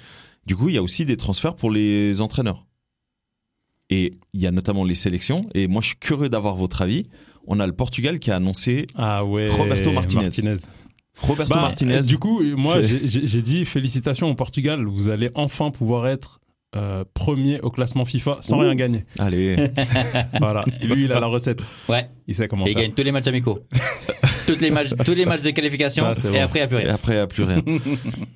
[0.45, 2.65] Du coup, il y a aussi des transferts pour les entraîneurs.
[3.91, 5.47] Et il y a notamment les sélections.
[5.53, 7.07] Et moi, je suis curieux d'avoir votre avis.
[7.49, 9.49] On a le Portugal qui a annoncé Ah ouais.
[9.49, 10.29] Roberto Martinez.
[11.21, 11.95] Roberto Bah, Martinez.
[11.97, 14.85] euh, Du coup, moi, j'ai dit félicitations au Portugal.
[14.85, 16.39] Vous allez enfin pouvoir être
[16.75, 18.61] euh, premier au classement FIFA sans Ouh.
[18.61, 19.05] rien gagner.
[19.17, 19.55] Allez.
[20.39, 20.63] Voilà.
[20.81, 21.65] Et lui, il a la recette.
[21.87, 22.83] Ouais, Il sait comment et il faire.
[22.83, 23.59] gagne tous les matchs amicaux.
[24.47, 26.15] Toutes les matchs, tous les matchs de qualification.
[26.15, 26.41] Ça, et bon.
[26.41, 26.93] après, il n'y a plus Et rien.
[26.95, 27.61] après, il n'y a plus rien.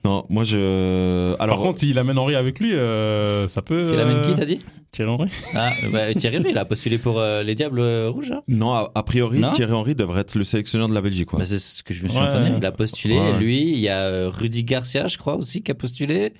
[0.05, 1.33] non, moi, je.
[1.39, 3.89] Alors, Par contre, s'il amène Henri avec lui, euh, ça peut.
[3.91, 4.59] Il amène qui, euh, t'as dit
[4.91, 8.29] Thierry Henry ah, bah, Thierry Henry, il a postulé pour euh, les Diables euh, Rouges.
[8.31, 8.41] hein.
[8.47, 11.29] non, a, a priori, Non Thierry Henry devrait être le sélectionneur de la Belgique.
[11.29, 11.39] Quoi.
[11.39, 12.25] Bah, c'est ce que je me suis Ouais.
[12.27, 12.51] entendu.
[12.59, 13.17] Il a postulé.
[13.17, 13.39] Ouais.
[13.39, 16.33] Lui, il y a euh, Rudy Garcia, je crois, aussi, qui a postulé.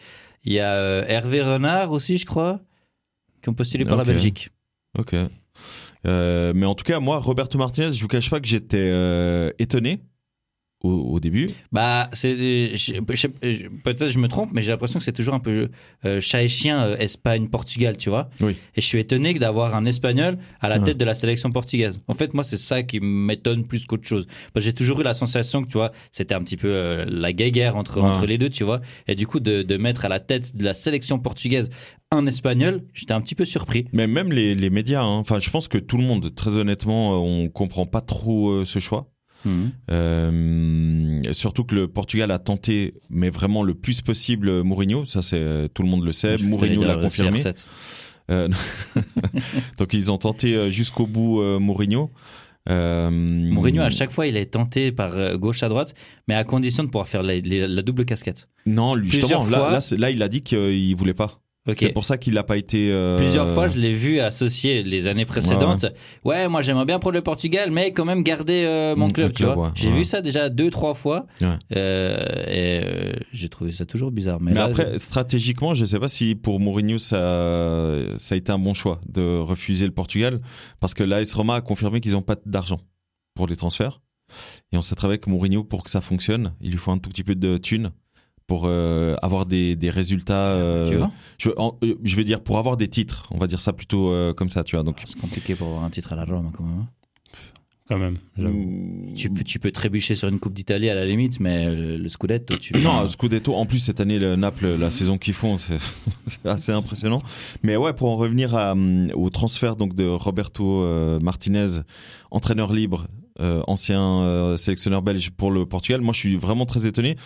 [0.43, 2.59] Il y a euh, Hervé Renard aussi, je crois,
[3.41, 3.97] qui ont postulé Ok.
[3.97, 4.49] la Belgique.
[4.97, 5.15] Ok.
[6.05, 9.51] Euh, mais en tout cas, moi, Roberto Martinez, je vous cache pas que j'étais euh,
[9.59, 10.01] étonné
[10.83, 11.49] au, au début.
[11.71, 12.35] Bah, c'est,
[13.05, 15.69] peut-être je me trompe, mais j'ai l'impression que c'est toujours un peu
[16.05, 18.29] euh, chat et chien, euh, Espagne, Portugal, tu vois.
[18.41, 18.55] Oui.
[18.75, 20.83] Et je suis étonné d'avoir un Espagnol à la Ouais.
[20.85, 22.01] tête de la sélection portugaise.
[22.07, 24.25] En fait, moi, c'est ça qui m'étonne plus qu'autre chose.
[24.53, 27.05] Parce que j'ai toujours eu la sensation que, tu vois, c'était un petit peu euh,
[27.07, 28.07] la guerre entre, Ouais.
[28.09, 28.81] entre les deux, tu vois.
[29.07, 31.69] Et du coup, de, de mettre à la tête de la sélection portugaise
[32.11, 33.85] un Espagnol, j'étais un petit peu surpris.
[33.93, 35.17] Mais même les, les médias, hein.
[35.17, 38.65] enfin, je pense que tout le monde, très honnêtement, euh, on comprend pas trop euh,
[38.65, 39.09] ce choix.
[39.91, 45.05] Euh, surtout que le Portugal a tenté, mais vraiment le plus possible, Mourinho.
[45.05, 46.37] Ça, c'est euh, tout le monde le sait.
[46.37, 47.39] Je Mourinho l'a confirmé.
[47.39, 47.65] CR7.
[48.31, 48.47] Euh,
[49.77, 52.09] donc ils ont tenté jusqu'au bout euh, Mourinho.
[52.69, 55.93] Euh, Mourinho, à chaque fois, il est tenté par gauche à droite,
[56.29, 58.47] mais à condition de pouvoir faire la, double casquette.
[58.65, 61.42] Non, justement, là, fois- là, là, il a dit qu'il voulait pas.
[61.71, 62.91] C'est pour ça qu'il n'a pas été.
[62.91, 65.85] euh, Plusieurs fois, je l'ai vu associer les années précédentes.
[66.25, 69.31] Ouais, moi j'aimerais bien prendre le Portugal, mais quand même garder euh, mon Mm, club,
[69.31, 69.67] tu club, vois.
[69.67, 71.25] ouais, J'ai vu ça déjà deux, trois fois.
[71.75, 74.41] Euh, et j'ai trouvé ça toujours bizarre.
[74.41, 78.37] Mais, Mais, là, après, stratégiquement, je ne sais pas si pour Mourinho, ça, ça a
[78.37, 80.41] été un bon choix de refuser le Portugal.
[80.79, 82.81] Parce que l'AS Roma a confirmé qu'ils n'ont pas d'argent
[83.35, 84.01] pour les transferts.
[84.71, 86.97] Et on sait très bien que Mourinho, pour que ça fonctionne, il lui faut un
[86.97, 87.91] tout petit peu de thunes
[88.47, 90.49] pour euh, avoir des, des résultats.
[90.51, 93.47] euh, tu vois, je, en- euh, je veux dire, pour avoir des titres, on va
[93.47, 94.83] dire ça plutôt euh, comme ça, tu vois.
[94.83, 96.79] Donc, c'est compliqué pour avoir un titre à la Rome quand même.
[96.81, 96.87] hein.
[97.89, 98.17] Quand même.
[98.37, 98.53] j'avoue.
[98.57, 99.13] Mm.
[99.13, 102.07] Tu, peux, tu peux trébucher sur une Coupe d'Italie à la limite, mais le, le
[102.07, 102.77] Scudetto, tu.
[102.81, 105.77] Non, Scudetto, en plus cette année, le Naples, la saison qu'ils font, c'est
[106.45, 107.21] assez impressionnant.
[107.61, 108.73] Mais ouais, pour en revenir à,
[109.15, 111.81] au transfert donc de Roberto euh, Martinez,
[112.31, 113.07] entraîneur libre,
[113.41, 117.17] euh, ancien euh, sélectionneur belge pour le Portugal, moi je suis vraiment très étonné.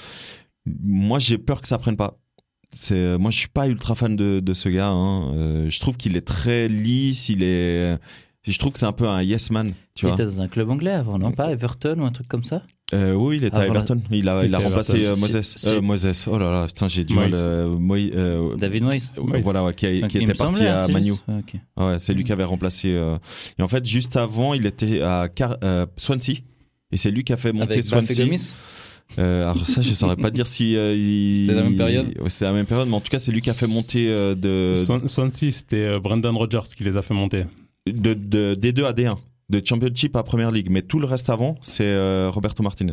[0.83, 2.17] Moi j'ai peur que ça prenne pas.
[2.75, 4.89] C'est, moi je suis pas ultra fan de, de ce gars.
[4.89, 5.33] hein.
[5.35, 7.97] Euh, je trouve qu'il est très lisse, il est.
[8.43, 10.13] Je trouve que c'est un peu un yes man, tu il vois.
[10.15, 11.31] était dans un club anglais avant, non?
[11.33, 12.61] Pas Everton ou un truc comme ça?
[12.93, 13.81] Euh, oui, il était Ah, à voilà.
[13.81, 14.01] Everton.
[14.09, 15.65] Il a, il a était à remplacé euh, Moses.
[15.67, 16.27] Euh, Moses.
[16.31, 17.33] Oh là là, putain, j'ai du Moïse.
[17.33, 17.41] mal.
[17.45, 17.77] euh,
[18.15, 19.09] euh, David Moyes.
[19.41, 21.05] Voilà, ouais, qui, a- qui était parti semblait, à hein, c'est Manu.
[21.07, 21.55] juste- ok.
[21.75, 22.93] Ouais, c'est lui qui avait remplacé.
[22.95, 23.17] euh,
[23.59, 26.35] Et en fait, juste avant, il était à Car- euh, Swansea.
[26.93, 28.53] Et c'est lui qui a fait monter Avec Bafé Swansea.
[29.19, 32.29] Euh, alors ça, je saurais pas dire si euh, il- C'était la même période Ouais,
[32.29, 34.35] C'était la même période, mais en tout cas, c'est lui qui a fait monter euh,
[34.35, 37.45] de, Swan- Swansea, c'était euh, Brendan Rodgers qui les a fait monter.
[37.87, 39.15] de, de D2 à D1,
[39.49, 40.67] de Championship à Première League.
[40.69, 42.91] Mais tout le reste avant, c'est euh, Roberto Martinez.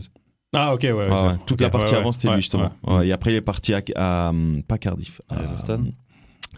[0.56, 0.92] Ah, ok, ouais.
[0.92, 1.08] Ouais.
[1.46, 2.70] Toute la partie ouais, avant, c'était Ouais, lui justement.
[2.86, 2.94] ouais.
[2.94, 4.32] Ouais, et après, il est parti à, à,
[4.68, 5.92] pas Cardiff, À Everton.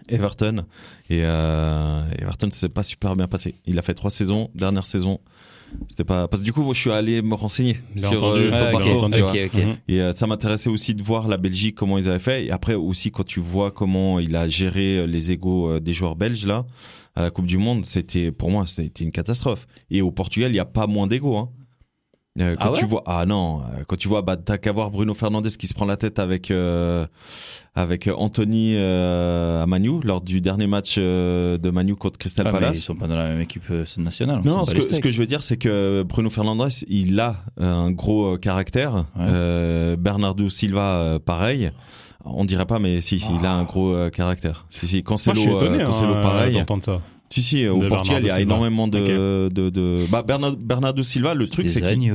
[0.09, 0.65] Everton.
[1.09, 3.55] Et euh, Everton, ça s'est pas super bien passé.
[3.65, 4.51] Il a fait trois saisons.
[4.55, 5.19] Dernière saison,
[5.89, 8.41] C'était pas parce que du coup, moi, je suis allé me renseigner Bien sur entendu.
[8.43, 9.31] euh, son Ah, parcours, tu vois.
[9.33, 9.55] ok, ok.
[9.55, 9.77] Mhm.
[9.89, 12.47] Et euh, ça m'intéressait aussi de voir la Belgique comment ils avaient fait.
[12.47, 15.93] Et après aussi quand tu vois comment il a géré euh, les égaux euh, des
[15.95, 16.65] joueurs belges là
[17.15, 19.67] à la Coupe du Monde, c'était pour moi c'était une catastrophe.
[19.91, 21.37] Et au Portugal, il y a pas moins d'égaux.
[21.37, 21.49] Hein.
[22.39, 24.71] Euh, quand Ah ouais tu vois ah non euh, quand tu vois bah t'as qu'à
[24.71, 27.07] voir Bruno Fernandes qui se prend la tête avec euh,
[27.75, 32.53] avec Anthony euh, à Manu lors du dernier match euh, de Manu contre Crystal Ah,
[32.53, 33.65] mais Palace ils sont pas dans la même équipe
[33.99, 34.43] nationale.
[34.45, 35.03] sont non, ce que, ce Steaks.
[35.03, 39.05] que je veux dire, c'est que Bruno Fernandes, il a un gros caractère.
[39.19, 41.71] Euh, Bernardo Silva, pareil.
[42.25, 44.67] On dirait pas, mais si, il a un gros caractère.
[44.69, 46.55] Si, si, Moi, Cancelo, je suis étonné euh, hein, Cancelo, pareil.
[46.55, 47.01] d'entendre ça.
[47.37, 50.07] Si, si, au de Portugal, il y a énormément de, de, de...
[50.11, 52.13] Bah, Bernardo, Bernardo Silva, le truc, c'est qu'il...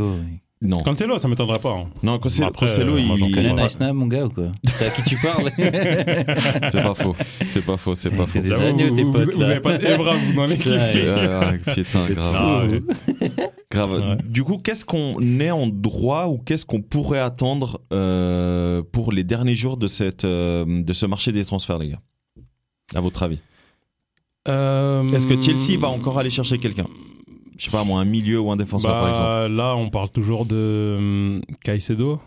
[0.64, 1.72] Non, Cancelo, ça m'étonnerait pas.
[1.74, 1.88] hein.
[2.04, 3.26] non, Cancelo, Après, Cancelo, euh, moi, il...
[3.28, 3.54] Tu connais.
[3.54, 4.52] Nice Nam, mon gars, ou quoi?
[4.76, 5.52] C'est à qui tu parles?
[6.70, 7.16] C'est pas faux.
[7.46, 8.28] C'est pas faux, c'est pas faux.
[8.34, 9.48] C'est des agneaux, vous, tes vous- potes, vous là.
[9.48, 10.72] avez pas d'Evra, vous, dans l'équipe.
[10.72, 12.36] Euh, putain, grave.
[12.36, 13.36] Ah.
[13.72, 13.92] Grave.
[13.94, 14.18] Ouais.
[14.28, 19.24] Du coup, qu'est-ce qu'on est en droit ou qu'est-ce qu'on pourrait attendre euh, pour les
[19.24, 22.02] derniers jours de, cette, euh, de ce marché des transferts, les gars?
[22.94, 23.40] À votre avis?
[24.48, 26.88] Euh, Est-ce que Chelsea va encore aller chercher quelqu'un?
[27.58, 29.54] Je sais pas, moi, un milieu ou un défenseur, par bah, exemple.
[29.56, 32.20] Là, on parle toujours de hum, Caicedo.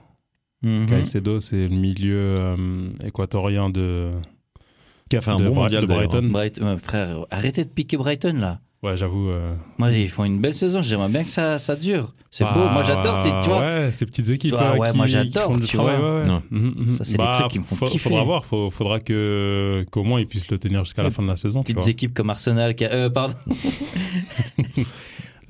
[0.62, 0.86] Mhm.
[0.86, 4.10] Caicedo, c'est le milieu euh, équatorien de.
[5.10, 6.08] Qui a fait un de bon Bra- mondial de d'ailleurs.
[6.08, 6.28] Brighton.
[6.30, 8.60] Bright- frère, arrêtez de piquer Brighton là.
[8.84, 9.30] Ouais, j'avoue.
[9.30, 10.82] euh, Moi, ils font une belle saison.
[10.82, 12.12] J'aimerais bien que ça, ça dure.
[12.30, 12.68] C'est bah, beau.
[12.68, 13.16] Moi, j'adore.
[13.16, 14.50] C'est, tu vois, Ouais, ces petites équipes.
[14.52, 16.22] Tu vois, ouais, qui, moi, j'adore, font du tu travail, vois.
[16.22, 16.40] ouais, ouais.
[16.50, 16.90] Mhm, mhm.
[16.90, 17.98] Ça, c'est des trucs qui me font kiffer.
[18.10, 18.44] Faudra voir.
[18.44, 21.60] Faut, faudra que, qu'au moins ils puissent le tenir jusqu'à la fin de la saison.
[21.62, 21.90] tu petites vois.
[21.90, 22.74] équipes comme Arsenal.
[22.74, 23.34] Qui a- euh, pardon.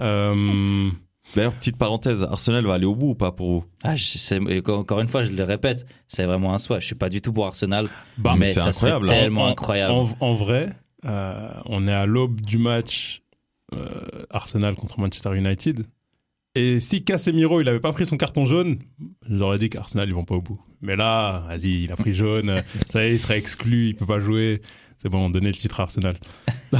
[0.00, 0.90] Euh,
[1.36, 3.64] D'ailleurs, petite parenthèse, Arsenal va aller au bout ou pas pour vous?
[3.82, 6.80] Ah, je- encore une fois, je le répète, c'est vraiment un souhait.
[6.80, 7.86] Je suis pas du tout pour Arsenal,
[8.18, 9.20] bah, mais mais c'est ça incroyable, serait hein.
[9.22, 9.92] tellement en- incroyable.
[9.92, 10.70] En, en vrai,
[11.04, 13.23] euh, on est à l'aube du match euh,
[14.30, 15.84] Arsenal contre Manchester United.
[16.56, 18.78] Et si Casemiro il avait pas pris son carton jaune,
[19.28, 20.60] j'aurais dit qu'Arsenal ils vont pas au bout.
[20.82, 22.60] Mais là, vas-y, il a pris jaune, euh,
[22.90, 24.60] ça y est, il serait exclu, il peut pas jouer.
[24.98, 26.16] C'est bon, on donnait le titre à Arsenal.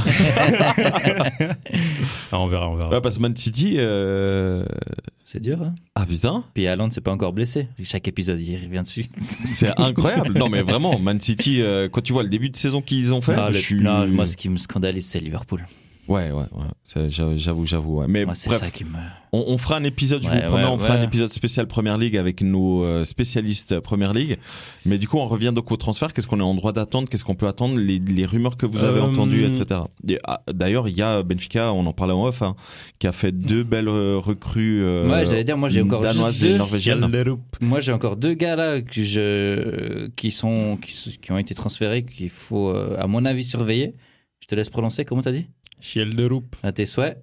[2.31, 2.89] Ah, on verra, on verra.
[2.89, 3.75] Ouais, parce que Man City.
[3.77, 4.65] euh,
[5.25, 7.67] C'est dur, hein Ah putain, Puis Haaland, c'est pas encore blessé.
[7.83, 9.05] Chaque épisode, il revient dessus.
[9.43, 10.37] c'est incroyable.
[10.37, 13.21] non, mais vraiment, Man City, euh, quand tu vois le début de saison qu'ils ont
[13.21, 13.81] fait, Ah, le- je suis.
[13.81, 15.65] non, moi, ce qui me scandalise, c'est Liverpool.
[16.07, 17.09] Ouais, ouais, ouais.
[17.09, 17.97] J'avoue, j'avoue.
[17.99, 18.05] ouais.
[18.07, 18.91] Mais Moi, c'est bref, ça qui me.
[19.33, 21.67] On, on fera un épisode, je Ouais, vous promets, ouais, on fera un épisode spécial
[21.67, 24.37] Première Ligue avec nos euh, spécialistes Première Ligue.
[24.85, 26.13] Mais du coup, on revient donc au transfert.
[26.13, 27.09] Qu'est-ce qu'on est en droit d'attendre?
[27.09, 27.77] Qu'est-ce qu'on peut attendre?
[27.77, 29.81] Les, les rumeurs que vous avez Euh, entendues, etc.
[30.07, 32.55] Et, ah, D'ailleurs, il y a Benfica, on en parlait en off, hein,
[32.99, 36.33] qui a fait deux belles euh, recrues euh, Ouais, j'allais dire, moi, j'ai encore danoises
[36.35, 36.57] juste et deux.
[36.59, 37.11] norvégiennes.
[37.61, 40.07] Moi, j'ai encore deux gars là que je...
[40.15, 40.77] qui, sont...
[40.81, 43.95] qui, ont été transférés, qu'il faut, à mon avis, surveiller.
[44.39, 45.47] Je te laisse prononcer, comment t'as dit?
[45.79, 46.55] Schjelderup.
[46.63, 47.21] À tes souhaits.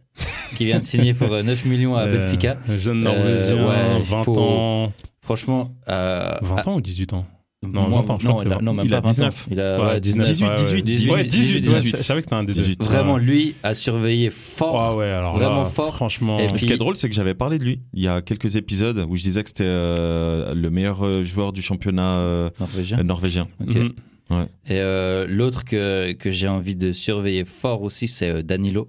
[0.57, 2.59] qui vient de signer pour euh, 9 millions à Euh, Benfica.
[2.79, 4.93] Jeune Euh, Norvégien, ouais, il 20 faut- ans.
[5.23, 5.75] Franchement.
[5.89, 7.25] euh, 20 ans ou 18 ans
[7.65, 9.09] Non, Non, 20 ans, je non, crois que a- non, même Il pas a 20
[9.09, 9.11] ans.
[9.13, 9.47] 19.
[9.53, 10.51] Il a Ouais, ouais, 18, 19.
[10.51, 10.83] ouais, 18, ouais.
[10.83, 11.93] 18, Ouais, 18, 18.
[11.95, 12.61] ouais, je savais que c'était un des deux.
[12.61, 12.83] 18.
[12.85, 13.21] Vraiment, Ouais.
[13.21, 14.81] lui, à surveiller fort.
[14.81, 15.95] Ah ouais, alors Vraiment là, fort.
[15.95, 18.09] Franchement, Et Ce puis- qui est drôle, c'est que j'avais parlé de lui il y
[18.09, 22.19] a quelques épisodes où je disais que c'était euh, le meilleur euh, joueur du championnat
[22.19, 23.03] euh, Norvégien.
[23.05, 23.49] norvégien.
[23.67, 23.77] Ok.
[24.31, 28.89] Et euh, l'autre que, que j'ai envie de surveiller fort aussi, c'est euh, Danilo,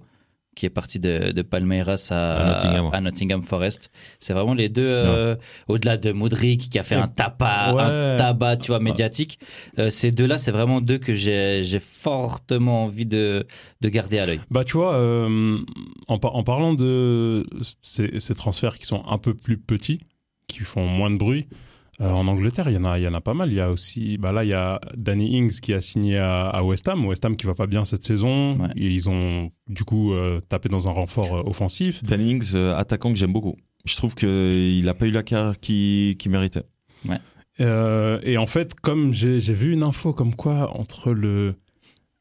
[0.54, 2.90] qui est parti de, de Palmeiras à, À Nottingham.
[2.94, 3.90] à Nottingham Forest.
[4.20, 5.34] C'est vraiment les deux, euh,
[5.68, 7.82] au-delà de Modric, qui a fait un tapas, Ouais.
[7.82, 9.38] un tabac, tu vois, médiatique.
[9.80, 13.44] euh, ces deux-là, c'est vraiment deux que j'ai j'ai fortement envie de,
[13.80, 14.40] de garder à l'œil.
[14.50, 15.58] Bah, tu vois, euh,
[16.08, 17.44] en, par- en parlant de
[17.82, 19.98] ces, ces transferts qui sont un peu plus petits,
[20.46, 21.48] qui font moins de bruit,
[22.00, 23.52] euh, en Angleterre, il y, en a, il y en a pas mal.
[23.52, 26.48] Il y a aussi, bah là, il y a Danny Ings qui a signé à,
[26.48, 27.04] à West Ham.
[27.06, 28.58] West Ham qui va pas bien cette saison.
[28.58, 28.68] Ouais.
[28.76, 32.02] Et ils ont, du coup, euh, tapé dans un renfort euh, offensif.
[32.02, 33.56] Danny Ings, euh, attaquant que j'aime beaucoup.
[33.84, 36.64] Je trouve qu'il n'a pas eu la carrière qu'il qu'il méritait.
[37.60, 41.54] Euh, et en fait, comme j'ai j'ai vu une info comme quoi entre le,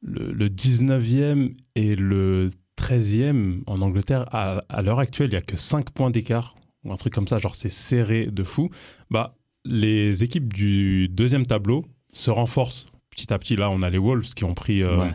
[0.01, 5.41] le, le 19e et le 13e en Angleterre, à, à l'heure actuelle, il n'y a
[5.41, 8.69] que 5 points d'écart, ou un truc comme ça, genre c'est serré de fou,
[9.09, 13.55] bah, les équipes du deuxième tableau se renforcent petit à petit.
[13.55, 15.11] Là, on a les Wolves qui ont pris euh, Ouais.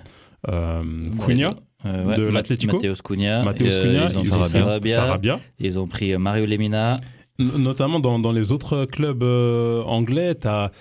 [0.48, 0.82] euh,
[1.26, 1.54] Cunha,
[1.87, 2.76] Euh, ouais, de l'Atlético.
[2.76, 3.42] Mateusz Cunha.
[3.44, 4.94] Mateusz Euh, Cunha, ils ont ils pris ont Sarabia.
[4.94, 5.40] Sarabia.
[5.61, 6.96] Ils ont pris euh, Mario Lemina.
[7.38, 10.72] Notamment dans, dans les autres clubs euh, anglais, tu as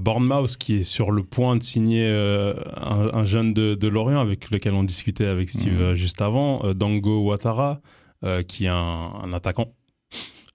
[0.00, 4.20] Bournemouth qui est sur le point de signer euh, un, un jeune de, de Lorient
[4.20, 7.80] avec lequel on discutait avec Steve euh, juste avant, euh, Dango Ouattara,
[8.24, 8.74] euh, qui est un,
[9.22, 9.72] un attaquant.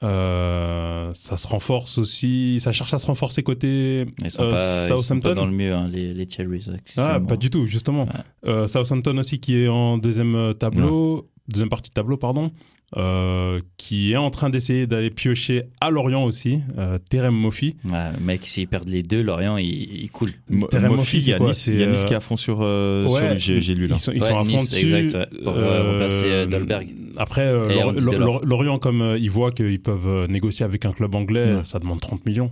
[0.03, 4.57] Euh, ça se renforce aussi, ça cherche à se renforcer côté Ils sont, euh, pas,
[4.83, 5.33] ils sont pas Southampton.
[5.33, 6.67] dans le mieux, hein, les, les Cherries.
[6.97, 8.03] Ah, pas du tout, justement.
[8.03, 8.11] Ouais.
[8.45, 11.29] Euh, Southampton aussi qui est en deuxième tableau.
[11.47, 12.51] Deuxième partie de tableau, pardon,
[12.95, 17.75] euh, qui est en train d'essayer d'aller piocher à Lorient aussi, euh, Terem Mofi.
[17.85, 19.65] Ouais, mec, s'ils perdent les deux, Lorient, il,
[20.03, 20.31] il coule.
[20.69, 22.17] Terem Mofi, Mofi, il y a Nice, il y a C'est, Nice euh, qui est
[22.17, 23.95] à fond sur, euh, sur Ouais, lui, j'ai j'ai lu là.
[23.95, 24.95] Ils sont, ils Ouais, sont à fond Nice, dessus.
[24.95, 26.93] exact, ouais, pour, euh, remplacer, Dolberg.
[27.17, 28.13] Après, euh, Lor-.
[28.19, 31.63] Lor- Lorient, comme euh, ils voient qu'ils peuvent négocier avec un club anglais, Ouais.
[31.63, 32.51] ça demande 30 millions.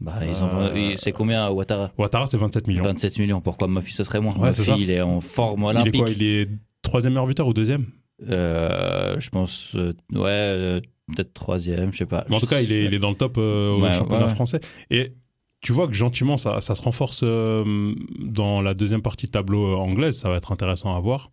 [0.00, 1.92] Bah, ils ont, Euh, c'est combien à Ouattara?
[1.96, 2.82] Ouattara, c'est 27 millions.
[2.82, 3.40] 27 millions.
[3.40, 4.32] Pourquoi Murphy ce serait moins?
[4.34, 6.00] Ouais, Murphy, il est en forme il est olympique.
[6.02, 6.48] quoi Il est
[6.82, 7.86] troisième meilleur buteur ou deuxième?
[8.28, 10.80] Je pense, euh, ouais, euh,
[11.14, 12.24] peut-être troisième, je sais pas.
[12.28, 14.26] Mais en tout cas, il est, il est dans le top euh, au Ouais, championnat
[14.26, 14.34] ouais.
[14.34, 14.60] français.
[14.90, 15.12] Et
[15.60, 19.66] tu vois que gentiment, ça, ça se renforce euh, dans la deuxième partie de tableau
[19.72, 20.16] euh, anglaise.
[20.18, 21.30] Ça va être intéressant à voir.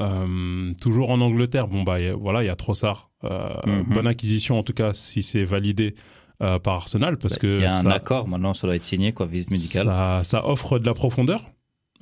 [0.00, 3.10] Euh, toujours en Angleterre, bon bah a- voilà, il y a Trossard.
[3.24, 3.84] Euh, Mhm.
[3.94, 5.94] Bonne acquisition en tout cas si c'est validé
[6.42, 8.82] euh, par Arsenal parce Bah, que il y a un accord maintenant, ça doit être
[8.82, 9.84] signé, quoi, visite médicale.
[9.86, 11.44] ça, ça offre de la profondeur.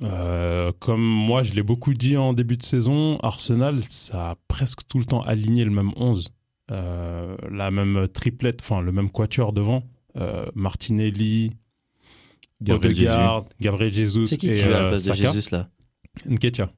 [0.03, 4.79] Euh, comme moi, je l'ai beaucoup dit en début de saison, Arsenal, ça a presque
[4.87, 6.29] tout le temps aligné le même 11.
[6.71, 9.83] Euh, la même triplette, enfin le même quatuor devant.
[10.17, 11.51] Euh, Martinelli,
[12.61, 15.31] Gabriel Odegaard, Gabriel Jesus C'est qui qui et joue à la euh, place de Saka.
[15.33, 15.69] Jesus là?
[16.25, 16.69] Nketiah.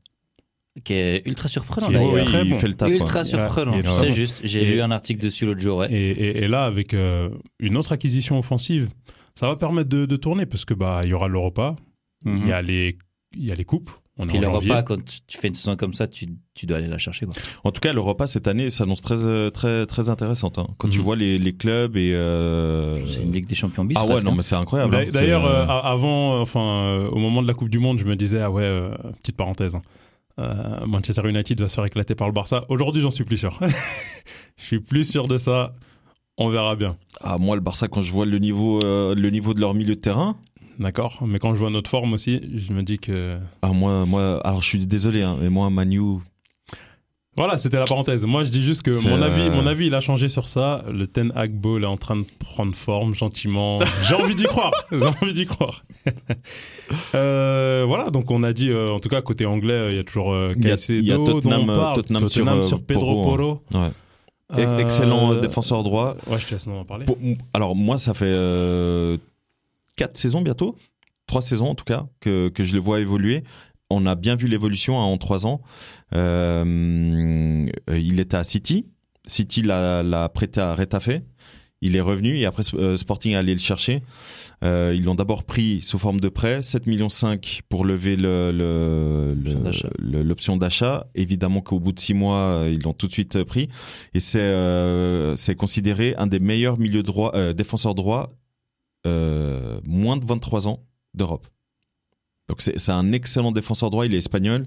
[0.83, 2.13] Qui est ultra surprenant d'ailleurs.
[2.13, 2.57] oui, il bon.
[2.57, 2.89] fait le taf.
[2.89, 2.95] ouais.
[2.95, 4.41] Ultra surprenant, Ouais, c'est juste.
[4.43, 5.91] J'ai lu un article dessus l'autre jour, ouais.
[5.91, 8.89] Et, et- et là, avec euh, une autre acquisition offensive,
[9.36, 11.75] ça va permettre de, de tourner parce que bah il y aura l'Europa,
[12.25, 12.38] Mhm.
[12.41, 12.97] il y a les
[13.36, 13.91] il y a les coupes.
[14.19, 14.84] On Puis l'Europa, janvier.
[14.86, 17.26] quand tu fais une saison comme ça, tu, tu dois aller la chercher.
[17.26, 17.34] Quoi.
[17.63, 20.60] En tout cas, l'Europa cette année s'annonce très, euh, très, très intéressante.
[20.60, 20.67] hein.
[20.78, 21.04] Quand tu Mhm.
[21.04, 22.13] vois les, les clubs et.
[22.13, 23.96] euh, C'est une Ligue des Champions bis.
[23.98, 24.36] Ah ouais, presque, non, hein.
[24.38, 24.96] mais c'est incroyable.
[24.96, 25.06] Hein.
[25.12, 28.15] D'ailleurs, euh, euh, avant, enfin, euh, au moment de la Coupe du Monde, je me
[28.15, 28.91] disais, ah ouais, euh,
[29.24, 29.82] petite parenthèse, hein,
[30.39, 32.65] euh, Manchester United va se faire éclater par le Barça.
[32.69, 33.58] Aujourd'hui, j'en suis plus sûr.
[34.58, 35.74] je suis plus sûr de ça.
[36.38, 36.98] On verra bien.
[37.22, 39.96] ah, moi, le Barça, quand je vois le niveau, euh, le niveau de leur milieu
[39.96, 40.36] de terrain,
[40.79, 43.38] D'accord Mais quand je vois notre forme aussi, je me dis que.
[43.62, 46.01] ah, moi, moi, alors je suis désolé, hein, mais moi, Manu,
[47.36, 48.23] Voilà, c'était la parenthèse.
[48.23, 50.83] Moi, je dis juste que mon avis, euh, mon avis, il a changé sur ça.
[50.91, 53.79] Le Ten Hag Ball est en train de prendre forme gentiment.
[54.07, 54.71] J'ai envie d'y croire.
[54.91, 55.83] J'ai envie d'y croire.
[57.15, 60.03] Euh, voilà, donc on a dit, euh, en tout cas, côté anglais, il y a
[60.03, 61.95] toujours Caicedo, a dont Tottenham, on parle.
[61.95, 63.62] Tottenham sur, euh, Pedro Porro.
[63.73, 63.89] ouais.
[64.57, 66.15] Euh, excellent défenseur droit.
[66.27, 67.05] Ouais, je te laisse en parler.
[67.05, 67.17] Pour-
[67.53, 68.25] alors moi, ça fait
[69.95, 70.75] quatre saisons bientôt,
[71.27, 73.43] trois saisons en tout cas, que, que je le vois évoluer.
[73.89, 75.62] On a bien vu l'évolution hein, en trois ans.
[76.13, 78.88] Euh, il était à City.
[79.25, 81.10] City l'a prêté à Retafe.
[81.86, 84.03] Il est revenu et après euh, Sporting est allé le chercher.
[84.63, 88.51] Euh, ils l'ont d'abord pris sous forme de prêt, 7 millions 5 pour lever le-
[88.53, 89.27] le-
[90.23, 91.08] L'option le- d'achat.
[91.13, 93.67] Évidemment qu'au bout de six mois, ils l'ont tout de suite pris
[94.13, 98.32] et c'est euh, considéré un des meilleurs milieux droits, euh, défenseurs droits
[99.05, 100.79] euh, moins de 23 ans
[101.13, 101.47] d'Europe.
[102.49, 104.65] Donc c'est un excellent défenseur droit, il est espagnol.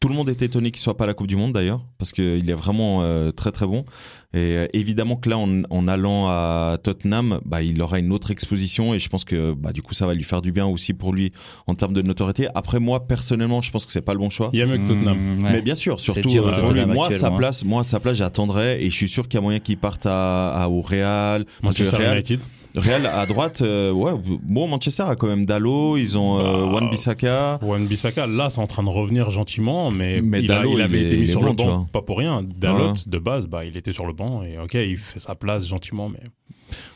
[0.00, 2.12] Tout le monde est étonné qu'il soit pas à la Coupe du Monde d'ailleurs, parce
[2.12, 3.84] qu'il est vraiment euh, très très bon.
[4.32, 8.30] Et euh, évidemment que là, en, en allant à Tottenham, bah, il aura une autre
[8.30, 10.94] exposition et je pense que bah, du coup ça va lui faire du bien aussi
[10.94, 11.30] pour lui
[11.66, 12.48] en termes de notoriété.
[12.54, 14.48] Après moi personnellement, je pense que c'est pas le bon choix.
[14.54, 15.18] Il y a mieux que Tottenham.
[15.18, 15.52] Mmh, ouais.
[15.52, 16.86] Mais bien sûr, surtout euh, pour lui.
[16.86, 17.32] Moi, sa hein.
[17.32, 19.76] place, moi, à sa place, j'attendrai et je suis sûr qu'il y a moyen qu'il
[19.76, 21.44] parte à, à- au Real.
[21.44, 22.40] Parce que Manchester Real, United.
[22.76, 26.72] Real à droite, euh, ouais, bon, Manchester a quand même Dallo, ils ont euh, Bah,
[26.74, 27.58] Wan Bissaka.
[27.62, 30.80] Wan Bissaka, là, c'est en train de revenir gentiment, mais, Mais il, a- Dalot, il
[30.82, 32.42] avait il est- été mis sur bon, le banc, pas pour rien.
[32.42, 32.92] Dalot, Ouais.
[33.06, 36.08] de base, bah, il était sur le banc et ok, il fait sa place gentiment,
[36.08, 36.20] mais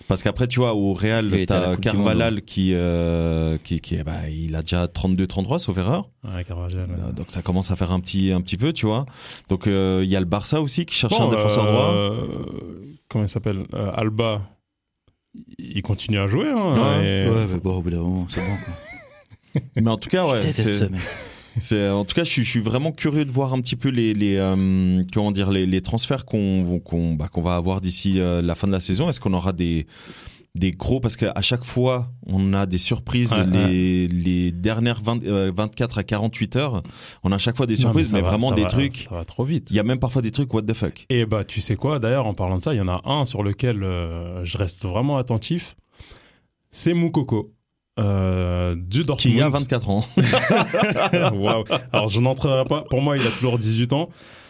[0.07, 4.61] Parce qu'après, tu vois, au Real, t'as Carvalhal qui, euh, qui, qui, bah, il a
[4.61, 6.09] déjà 32-33, sauf erreur.
[6.25, 6.87] ouais, Carvajal.
[6.91, 9.07] Euh, Donc ça commence à faire un petit, un petit peu, tu vois.
[9.49, 11.95] Donc euh, il y a le Barça aussi qui cherche Bon, un défenseur droit.
[13.09, 14.43] Comment il s'appelle Euh, Alba,
[15.59, 16.49] il continue à jouer.
[16.49, 17.25] Hein, Ouais.
[17.27, 18.47] et- Ouais, mais bon, au bout d'un moment, c'est bon.
[18.65, 19.63] Quoi.
[19.83, 20.89] Mais en tout cas, Je ouais, c'est-.
[21.61, 23.89] C'est en tout cas, je suis, je suis vraiment curieux de voir un petit peu
[23.89, 28.19] les, les euh, comment dire les, les transferts qu'on qu'on bah, qu'on va avoir d'ici
[28.19, 29.09] euh, la fin de la saison.
[29.09, 29.87] Est-ce qu'on aura des
[30.55, 35.25] des gros parce qu'à chaque fois on a des surprises Ouais, les, les dernières 20,
[35.25, 36.83] euh, 24 à 48 heures
[37.25, 39.25] on a à chaque fois des surprises mais, va- vraiment des va- trucs Ça va
[39.25, 39.69] trop vite.
[39.71, 41.99] il y a même parfois des trucs what the fuck Et bah, tu sais quoi,
[41.99, 44.85] d'ailleurs, en parlant de ça, il y en a un sur lequel euh, je reste
[44.85, 45.75] vraiment attentif.
[46.71, 47.53] C'est Moukoko.
[48.01, 49.37] Euh, du Dortmund.
[49.37, 50.05] qui a 24 ans
[51.35, 51.65] Waouh.
[51.93, 52.83] Alors, je n'entrerai pas.
[52.91, 54.09] Pour moi, il a toujours 18 ans.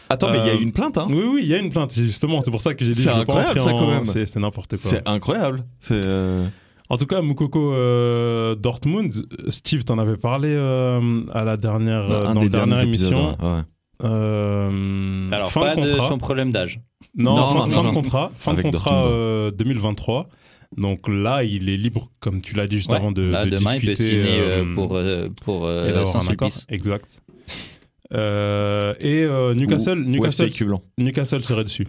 [0.08, 1.70] Attends mais il y a Euh, une plainte hein Oui, oui, il y a une
[1.70, 2.40] plainte, justement.
[2.44, 4.04] C'est pour ça que j'ai dit C'est incroyable, ça, quand même.
[4.04, 4.78] C'est n'importe quoi.
[4.78, 6.46] c'est incroyable c'est euh,
[6.88, 9.12] En tout cas, Moukoko euh, Dortmund,
[9.48, 13.36] Steve, t'en avais parlé euh, à la dernière, euh, dans la dernière émission.
[13.40, 13.60] ouais.
[14.02, 16.08] Euh, Alors, fin pas de de contrat.
[16.08, 16.80] son problème d'âge.
[17.16, 17.88] Non, Non, fin, non, fin non.
[17.90, 18.32] de contrat.
[18.38, 19.14] Fin Avec de contrat Dortmund.
[19.16, 20.28] euh, 2023.
[20.76, 22.96] Donc là, il est libre, comme tu l'as dit juste Ouais.
[22.96, 23.92] avant, de, Là, de demain, discuter.
[23.92, 26.50] il peut signer pour, euh, pour et euh, d'avoir un 100 accord.
[26.50, 26.66] sulpice.
[26.68, 27.22] Exact.
[28.14, 30.50] Euh, et euh, Newcastle, Ou- Newcastle.
[30.98, 31.86] Newcastle serait dessus.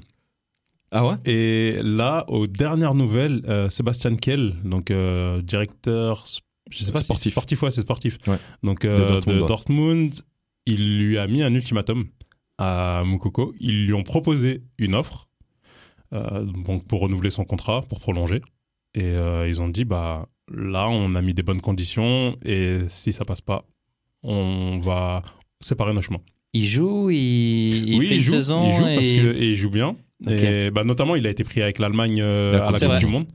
[0.92, 1.16] Ah ouais?
[1.26, 6.26] Et là, aux dernières nouvelles, euh, Sébastien Kell, donc euh, directeur,
[6.70, 7.32] je sais pas Sportif.
[7.32, 8.18] sportif, ouais, c'est sportif.
[8.28, 8.38] Ouais.
[8.64, 9.48] Donc euh, de, Dortmund, ouais.
[9.48, 10.14] Dortmund,
[10.66, 12.06] il lui a mis un ultimatum
[12.58, 13.54] à Moukoko.
[13.60, 15.28] Ils lui ont proposé une offre
[16.12, 18.42] donc pour renouveler son contrat, pour prolonger.
[18.94, 19.16] Et
[19.48, 23.42] ils ont dit, bah là, on a mis des bonnes conditions et si ça passe
[23.42, 23.66] pas,
[24.24, 25.24] on va
[25.62, 26.22] séparer nos chemins.
[26.54, 28.70] Il joue, il, il oui, fait il une joue, saison.
[28.70, 29.16] il joue parce et...
[29.18, 29.96] que et il joue bien.
[30.30, 33.26] Et bah, notamment, il a été pris avec l'Allemagne euh, à la Coupe du Monde.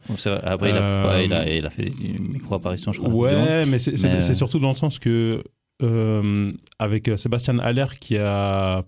[0.42, 3.12] Après, il, a, Euh, pas- il, a, il a fait une micro-apparition, je crois.
[3.12, 5.42] Ouais, mais c'est c'est- Mais, c'est euh, surtout dans le sens que
[5.82, 8.82] euh, avec euh, Sébastien Haller qui a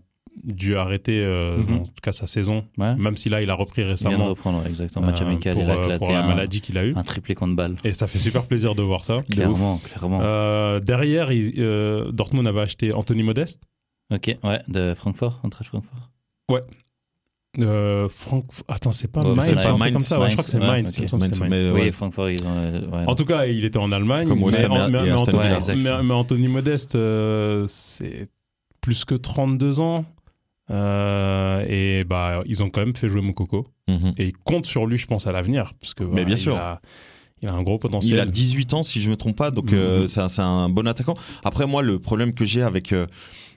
[0.44, 1.74] dû arrêter euh, Mhm.
[1.76, 2.94] en tout cas sa saison, Ouais.
[2.96, 5.06] même si là il a repris Il vient de récemment reprendre, ouais, exactement.
[5.06, 6.94] Match euh, amical, pour, il a euh, pour la un, maladie qu'il a eu.
[6.96, 7.76] un triplé contre balle.
[7.84, 9.22] Et ça fait super plaisir de voir ça.
[9.30, 10.20] Clairement, clairement.
[10.22, 13.60] Euh, derrière, il- euh, Dortmund avait acheté Anthony Modeste.
[14.12, 16.10] Ok, ouais, de Francfort, Eintracht Francfort.
[17.60, 19.92] Euh, Franck, attends, c'est pas Ouais, Mainz, c'est un truc Mainz.
[19.92, 20.18] comme ça.
[20.20, 20.98] Ouais, je crois que c'est Ouais, Mainz.
[20.98, 21.92] Mainz, oui, ouais.
[21.92, 22.46] Francfort, ils ont.
[22.48, 23.04] euh, ouais.
[23.06, 24.26] En tout cas, il était en Allemagne.
[24.26, 25.58] Comme mais, en- Anthony, Villa.
[25.60, 28.28] Ouais, mais- mais Anthony Modeste, euh, c'est
[28.80, 30.06] plus que 32 ans.
[30.70, 33.66] Euh, et bah, ils ont quand même fait jouer Moukoko.
[33.88, 34.14] Mhm.
[34.16, 35.72] Et ils comptent sur lui, je pense, à l'avenir.
[35.80, 36.56] Parce que, voilà, bien il sûr.
[36.56, 36.80] A,
[37.42, 38.14] il a un gros potentiel.
[38.16, 40.06] Il a 18 ans, si je me trompe pas, donc euh, Mhm.
[40.06, 41.16] c'est un- c'est un bon attaquant.
[41.44, 43.06] Après, moi, le problème que j'ai avec euh,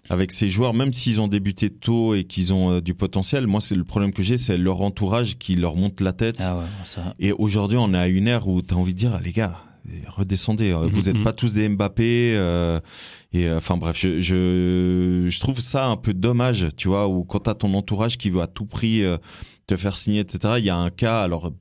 [0.10, 3.60] avec ces joueurs, même s'ils ont débuté tôt et qu'ils ont euh, du potentiel, moi,
[3.62, 6.38] c'est le problème que j'ai, c'est leur entourage qui leur monte la tête.
[6.41, 7.16] Ah ouais, ça.
[7.20, 9.32] Et aujourd'hui, on est à une ère où tu as envie de dire, ah, les
[9.32, 9.56] gars,
[10.08, 10.72] redescendez.
[10.72, 11.24] euh, Vous Mhm, n'êtes mhm.
[11.24, 12.34] pas tous des Mbappé.
[12.36, 12.80] euh,
[13.34, 17.24] et euh, enfin bref, je, je, je trouve ça un peu dommage, tu vois, où
[17.24, 19.18] quand tu as ton entourage qui veut à tout prix euh,
[19.68, 20.56] te faire signer, etc.
[20.60, 21.52] Il y a un cas, alors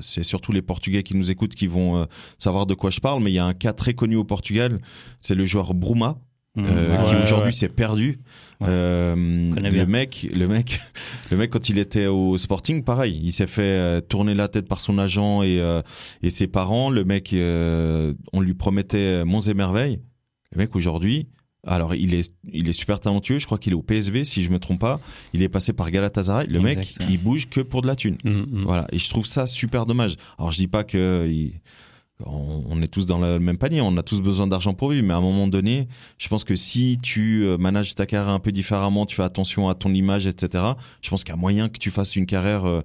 [0.00, 2.04] c'est surtout les Portugais qui nous écoutent qui vont euh,
[2.38, 4.80] savoir de quoi je parle, mais il y a un cas très connu au Portugal,
[5.18, 6.16] c'est le joueur Bruma,
[6.58, 7.52] euh, Ouais, qui aujourd'hui ouais.
[7.52, 8.20] s'est perdu.
[8.60, 8.68] Ouais.
[8.70, 10.80] Euh, le mec, le mec,
[11.30, 14.68] le mec quand il était au Sporting, pareil, il s'est fait euh, tourner la tête
[14.68, 15.82] par son agent et euh,
[16.22, 16.90] et ses parents.
[16.90, 20.00] Le mec, euh, on lui promettait monts et merveilles.
[20.52, 21.26] Le mec aujourd'hui,
[21.66, 23.40] alors il est il est super talentueux.
[23.40, 25.00] Je crois qu'il est au PSV si je me trompe pas.
[25.32, 26.46] Il est passé par Galatasaray.
[26.46, 28.16] Le mec, il bouge que pour de la thune.
[28.24, 28.64] Mhm, mhm.
[28.64, 28.86] Voilà.
[28.92, 30.14] Et je trouve ça super dommage.
[30.38, 31.60] Alors je dis pas que il-
[32.24, 35.04] on, on est tous dans le même panier, on a tous besoin d'argent pour vivre,
[35.06, 35.88] mais à un moment donné,
[36.18, 39.68] je pense que si tu euh, manages ta carrière un peu différemment, tu fais attention
[39.68, 40.64] à ton image, etc.
[41.02, 42.82] Je pense qu'il y a moyen que tu fasses une carrière euh,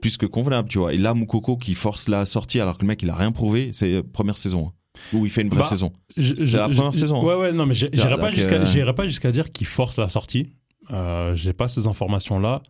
[0.00, 0.92] plus que convenable, tu vois.
[0.92, 3.70] Et là, Moukoko qui force la sortie alors que le mec il a rien prouvé,
[3.72, 5.92] c'est euh, première saison hein, où il fait une vraie Bah, saison.
[6.16, 7.24] C'est la première je- saison.
[7.24, 10.48] Ouais, ouais, non, mais j'irai pas jusqu'à euh, jusqu'à dire qu'il force la sortie.
[10.90, 12.62] Euh, J'ai pas ces informations-là.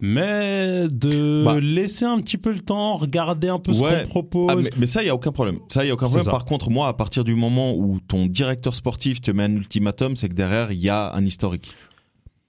[0.00, 1.58] Mais de Bah.
[1.58, 4.48] laisser un petit peu le temps, regarder un peu ce qu'on propose.
[4.50, 5.58] Ah, mais, mais ça, il y a aucun problème.
[5.68, 6.26] Ça, il y a aucun problème.
[6.26, 10.14] Par contre, moi, à partir du moment où ton directeur sportif te met un ultimatum,
[10.14, 11.72] c'est que derrière, il y a un historique.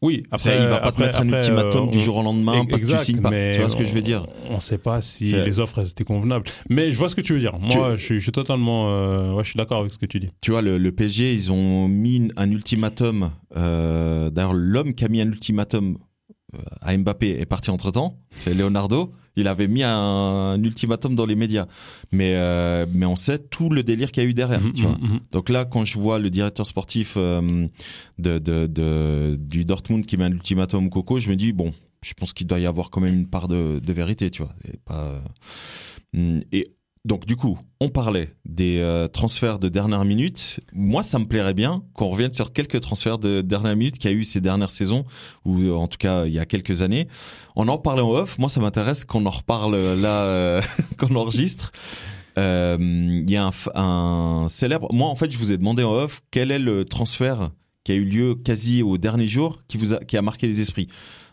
[0.04, 2.66] Oui, après, il va pas après- te mettre un ultimatum euh, du jour au lendemain
[2.70, 3.32] parce que tu Exact, signes pas.
[3.32, 4.28] Tu vois ce que je veux dire?
[4.50, 6.46] On ne sait pas si les offres elles étaient convenables.
[6.70, 7.58] Mais je vois ce que tu veux dire.
[7.60, 8.90] Moi, je, suis, je suis totalement.
[8.92, 10.30] euh, ouais, je suis d'accord avec ce que tu dis.
[10.42, 13.32] Tu vois, le, le PSG, ils ont mis un ultimatum.
[13.56, 15.98] euh, D'ailleurs, l'homme qui a mis un ultimatum
[16.82, 18.20] à Mbappé est parti entre temps.
[18.36, 19.12] C'est Leonardo.
[19.36, 21.68] Il avait mis un, un ultimatum dans les médias.
[22.12, 24.62] Mais, euh, mais on sait tout le délire qu'il y a eu derrière.
[24.62, 24.98] Mhm, tu vois.
[24.98, 25.20] mhm, mhm.
[25.32, 27.68] Donc là, quand je vois le directeur sportif euh,
[28.18, 31.74] de, de, de- du Dortmund qui met un ultimatum au Coco, je me dis, bon,
[32.02, 34.54] je pense qu'il doit y avoir quand même une part de, de vérité, tu vois.
[34.72, 35.22] Et, pas,
[36.16, 36.68] euh, et
[37.06, 40.60] donc, du coup, on parlait des euh, transferts de dernière minute.
[40.74, 44.14] Moi, ça me plairait bien qu'on revienne sur quelques transferts de dernière minute qu'il y
[44.14, 45.06] a eu ces dernières saisons,
[45.46, 47.08] ou euh, en tout cas, il y a quelques années.
[47.56, 48.38] On en parlait en off.
[48.40, 50.62] Moi, ça m'intéresse qu'on en reparle euh, là,
[50.98, 51.72] qu'on enregistre.
[52.36, 54.94] Il y a un, un célèbre.
[54.94, 57.50] Moi, en fait, je vous ai demandé en off quel est le transfert
[57.84, 60.60] qui a eu lieu quasi au dernier jour qui vous a, qui a marqué les
[60.60, 60.88] esprits.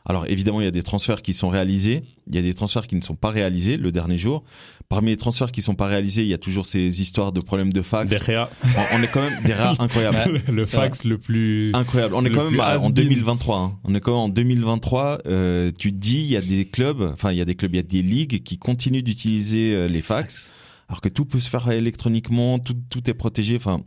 [0.06, 2.86] Alors évidemment, il y a des transferts qui sont réalisés, il y a des transferts
[2.86, 4.44] qui ne sont pas réalisés le dernier jour.
[4.90, 7.72] Parmi les transferts qui sont pas réalisés, il y a toujours ces histoires de problèmes
[7.72, 8.18] de fax.
[8.18, 10.42] De Gea, On, on est quand même des rares incroyables.
[10.46, 11.72] le, le fax le plus.
[11.74, 12.14] Incroyable.
[12.16, 12.92] On est quand même en has-been.
[12.92, 13.58] 2023.
[13.58, 13.78] hein.
[13.84, 15.20] On est quand même en 2023.
[15.26, 17.72] Euh, tu te dis, il y a des clubs, enfin il y a des clubs,
[17.72, 20.52] il y a des ligues qui continuent d'utiliser euh, les fax,
[20.90, 23.56] alors que tout peut se faire électroniquement, tout, tout est protégé.
[23.56, 23.80] Enfin,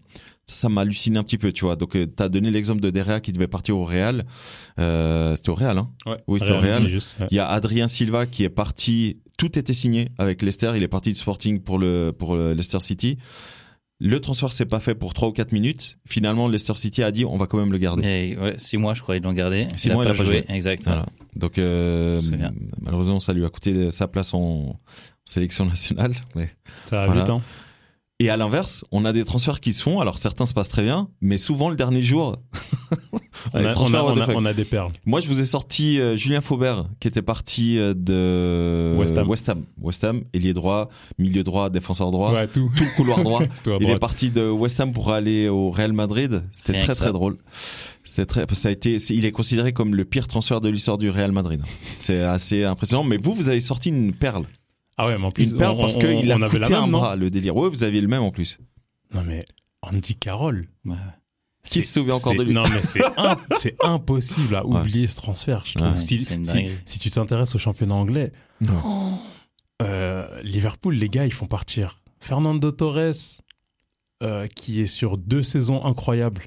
[0.48, 1.76] ça, ça m'hallucine un petit peu, tu vois.
[1.76, 4.26] Donc, tu as donné l'exemple de Derrea qui devait partir au Real.
[4.80, 7.28] Euh, C'était au Real, hein Ouais, Oui, c'est au Real, juste, ouais.
[7.32, 9.18] Il y a Adrien Silva qui est parti.
[9.38, 10.72] Tout était signé avec Leicester.
[10.76, 13.18] Il est parti de Sporting pour le pour le Leicester City.
[14.00, 15.98] Le transfert s'est pas fait pour 3 ou 4 minutes.
[16.08, 18.04] Finalement, Leicester City a dit on va quand même le garder.
[18.08, 19.68] Et, ouais, six mois, je crois, ils l'ont gardé.
[19.76, 20.44] Six il a mois, pas il a pas joué.
[20.48, 20.56] joué.
[20.56, 20.84] Exact.
[20.86, 21.06] Voilà.
[21.36, 22.22] Donc euh,
[22.82, 24.80] malheureusement, ça lui a coûté sa place en
[25.26, 26.14] sélection nationale.
[26.36, 26.50] Mais...
[26.84, 27.22] Ça va Voilà.
[27.22, 27.42] vite, hein.
[28.20, 30.00] Et à l'inverse, on a des transferts qui se font.
[30.00, 32.38] Alors certains se passent très bien, mais souvent le dernier jour,
[33.54, 34.36] On a, on, transfert a, what the on a- fuck.
[34.38, 34.92] on a des perles.
[35.06, 39.30] Moi, je vous ai sorti euh, Julien Faubert, qui était parti euh, de West Ham.
[39.30, 39.64] West Ham.
[39.80, 40.90] West Ham, ailier droit,
[41.20, 42.70] milieu droit, défenseur droit, Ouais, tout.
[42.76, 43.42] tout le couloir droit.
[43.80, 46.44] Il est parti de West Ham pour aller au Real Madrid.
[46.52, 47.38] C'était très très drôle.
[48.04, 50.98] C'était très, ça a été, c'est- il est considéré comme le pire transfert de l'histoire
[50.98, 51.62] du Real Madrid.
[52.00, 53.04] C'est assez impressionnant.
[53.04, 54.46] Mais vous, vous avez sorti une perle.
[54.98, 56.82] Ah ouais, mais en plus, Une perle on, parce qu'il a avait coûté la un
[56.82, 57.56] même, non bras, le délire.
[57.56, 58.58] Ouais, vous aviez le même en plus.
[59.14, 59.44] Non, mais
[59.84, 60.68] Andy Carroll.
[60.86, 60.96] Ouais.
[61.64, 64.80] Qui se souvient encore de lui Non, mais c'est im- c'est impossible à Ouais.
[64.80, 65.88] oublier ce transfert, je trouve.
[65.94, 66.02] Ouais,
[66.86, 68.32] si, tu t'intéresses au championnat anglais,
[69.82, 73.14] euh, Liverpool, les gars, ils font partir Fernando Torres,
[74.24, 76.44] euh, qui est sur deux saisons incroyables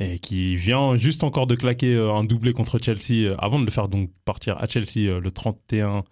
[0.00, 3.70] et qui vient juste encore de claquer euh, un doublé contre Chelsea avant de le
[3.70, 6.02] faire donc partir à Chelsea le 31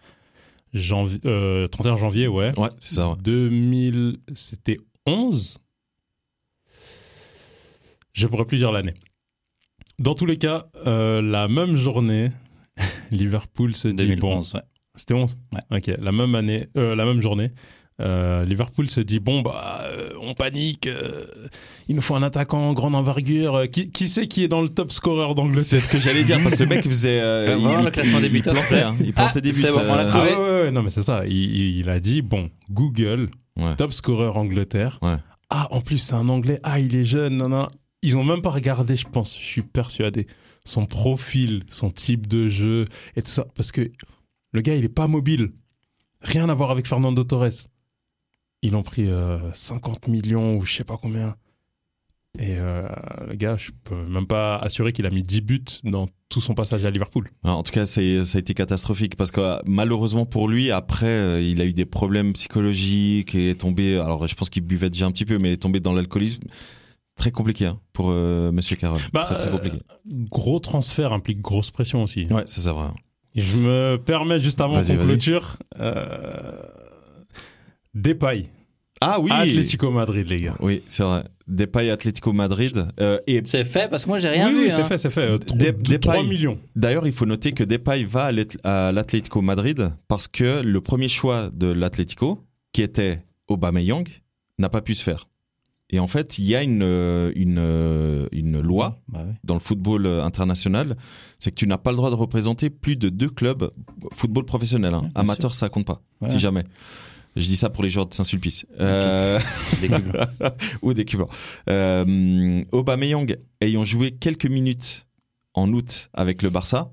[0.73, 2.59] janvier, euh, 31 janvier, ouais.
[2.59, 3.11] Ouais, c'est ça.
[3.11, 3.17] ouais.
[3.21, 5.59] 2000, c'était 11
[8.13, 8.95] Je pourrais plus dire l'année.
[9.99, 12.31] Dans tous les cas, euh, la même journée,
[13.11, 14.61] Liverpool se dit bon, 2011, ouais.
[14.97, 15.79] c'était 11 Ouais.
[15.79, 17.51] Ok, la même année, euh, la même journée,
[18.03, 21.25] euh, Liverpool se dit bon bah euh, on panique, euh,
[21.89, 23.55] il nous faut un attaquant grande envergure.
[23.55, 26.25] euh, Qui, qui c'est qui est dans le top scorer d'Angleterre C'est ce que j'allais
[26.25, 27.57] dire parce que le mec faisait.
[27.57, 29.61] voir le classement des il plantait, hein, il plantait Ah, des buts.
[29.61, 30.31] c'est bon, on l'a Ah trouvé.
[30.35, 31.27] ouais, ouais, ouais, non mais c'est ça.
[31.27, 33.29] Il, il- il a dit bon Google
[33.59, 33.77] Ouais.
[33.77, 34.99] top scorer Angleterre.
[35.03, 35.17] Ouais.
[35.51, 36.59] Ah en plus c'est un Anglais.
[36.63, 37.37] Ah il est jeune.
[37.37, 37.67] Non non.
[38.03, 39.39] Ils ont même pas regardé, je pense.
[39.39, 40.27] Je suis persuadé
[40.65, 42.87] son profil, son type de jeu
[43.17, 43.91] et tout ça parce que
[44.53, 45.51] le gars il est pas mobile.
[46.23, 47.67] Rien à voir avec Fernando Torres.
[48.63, 51.35] Ils ont pris euh, 50 millions ou je sais pas combien.
[52.39, 52.87] Et euh,
[53.29, 56.55] le gars, je peux même pas assurer qu'il a mis 10 buts dans tout son
[56.55, 57.29] passage à Liverpool.
[57.45, 60.71] Alors, en tout cas, c'est- ça a été catastrophique parce que euh, malheureusement pour lui,
[60.71, 63.99] après, euh, il a eu des problèmes psychologiques et est tombé.
[63.99, 66.45] Alors, je pense qu'il buvait déjà un petit peu, mais il est tombé dans l'alcoolisme.
[67.17, 69.01] Très compliqué hein, pour euh, Monsieur Carroll.
[69.13, 69.77] Bah, très, très compliqué.
[70.07, 72.25] Gros transfert implique grosse pression aussi.
[72.31, 72.87] Ouais, c'est ça, vrai.
[73.35, 75.59] Et je me permets juste avant qu'on clôture.
[75.81, 76.53] Euh...
[77.95, 78.47] Depay,
[79.01, 80.57] Ah oui Atlético Madrid, les gars.
[80.61, 81.25] Oui, c'est vrai.
[81.49, 82.87] Depay Atlético Madrid.
[83.01, 84.61] Euh, et C'est fait parce que moi j'ai rien oui, vu.
[84.65, 84.85] oui, c'est hein.
[84.85, 85.23] fait, c'est fait.
[85.23, 85.99] Euh, tro- Dep- de- Depay.
[85.99, 86.59] 3 millions.
[86.77, 90.81] d'ailleurs, il faut noter que Depay va à l'At- à l'Atlético Madrid parce que le
[90.81, 94.09] premier choix de l'Atlético, qui était Aubameyang,
[94.59, 95.29] n'a pas pu se faire.
[95.91, 96.83] Et en fait, il y a une,
[97.37, 99.35] une, une loi Bah ouais.
[99.45, 100.97] dans le football international,
[101.39, 103.71] c'est que tu n'as pas le droit de représenter plus de deux clubs
[104.15, 104.95] football professionnel.
[104.95, 105.03] hein.
[105.03, 106.29] Ouais, Amateur, ça compte pas, Ouais.
[106.31, 106.65] si jamais.
[107.37, 108.67] Je dis ça pour les joueurs de Saint-Sulpice.
[108.79, 109.39] Euh,
[109.81, 110.17] Des cubes.
[110.83, 111.29] ou des Cubains.
[111.71, 115.07] Euh, Aubameyang, ayant joué quelques minutes
[115.55, 116.93] en août avec le Barça,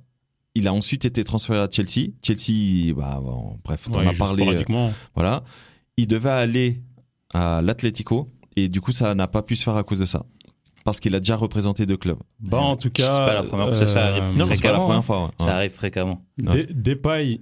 [0.56, 2.12] il a ensuite été transféré à Chelsea.
[2.26, 4.46] Chelsea, bah, bon, bref, on Ouais, en a parlé.
[4.48, 5.44] euh, voilà.
[5.98, 6.82] Il devait aller
[7.34, 10.26] à l'Atlético et du coup, ça n'a pas pu se faire à cause de ça.
[10.86, 12.18] Parce qu'il a déjà représenté deux clubs.
[12.40, 13.12] Bah, en tout cas.
[13.12, 14.24] C'est pas la première fois ça arrive.
[14.38, 15.02] Non, mais c'est pas la Fréquemment, première hein.
[15.02, 15.24] fois.
[15.26, 15.32] ouais.
[15.40, 15.52] Ça Ouais.
[15.52, 16.26] arrive fréquemment.
[16.42, 16.66] Ouais.
[16.66, 17.42] De- Depay,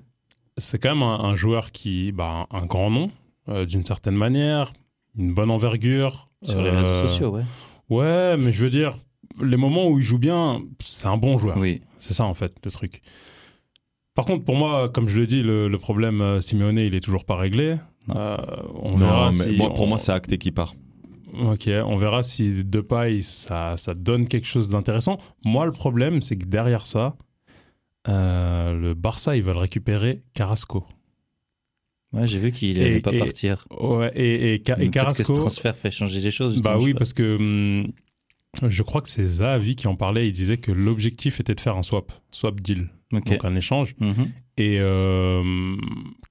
[0.58, 3.12] c'est quand même un, un joueur qui, bah, un, grand nom,
[3.50, 4.74] euh, d'une certaine manière,
[5.18, 6.30] une bonne envergure.
[6.44, 7.44] Sur les euh, réseaux sociaux, ouais.
[7.90, 8.98] Ouais, mais je veux dire,
[9.42, 11.58] les moments où il joue bien, c'est un bon joueur.
[11.58, 11.82] Oui.
[12.00, 13.02] C'est ça, en fait, le truc.
[14.16, 17.00] Par contre, pour moi, comme je le dis, le, le problème euh, Simeone, il est
[17.02, 17.76] toujours pas réglé.
[18.08, 18.16] Non.
[18.18, 18.38] Euh,
[18.82, 20.74] on Non, verra mais si moi, pour on- moi, c'est acté qui part.
[21.40, 25.18] Ok, on verra si Depay, ça, ça donne quelque chose d'intéressant.
[25.46, 27.16] Moi, le problème, c'est que derrière ça,
[28.08, 30.86] euh, le Barça, ils veulent récupérer Carrasco.
[32.14, 33.68] Ouais, j'ai vu qu'il Et- allait pas et- partir.
[33.80, 35.34] Ouais, et, et, et Peut-être que ce Carrasco.
[35.34, 36.62] transfert fait changer les choses.
[36.62, 37.92] Bah oui, parce que hum,
[38.68, 40.26] je crois que c'est Zahavi qui en parlait.
[40.26, 43.96] Il disait que l'objectif était de faire un swap, swap deal, donc un échange.
[44.00, 44.32] Mhm.
[44.60, 45.76] Et euh,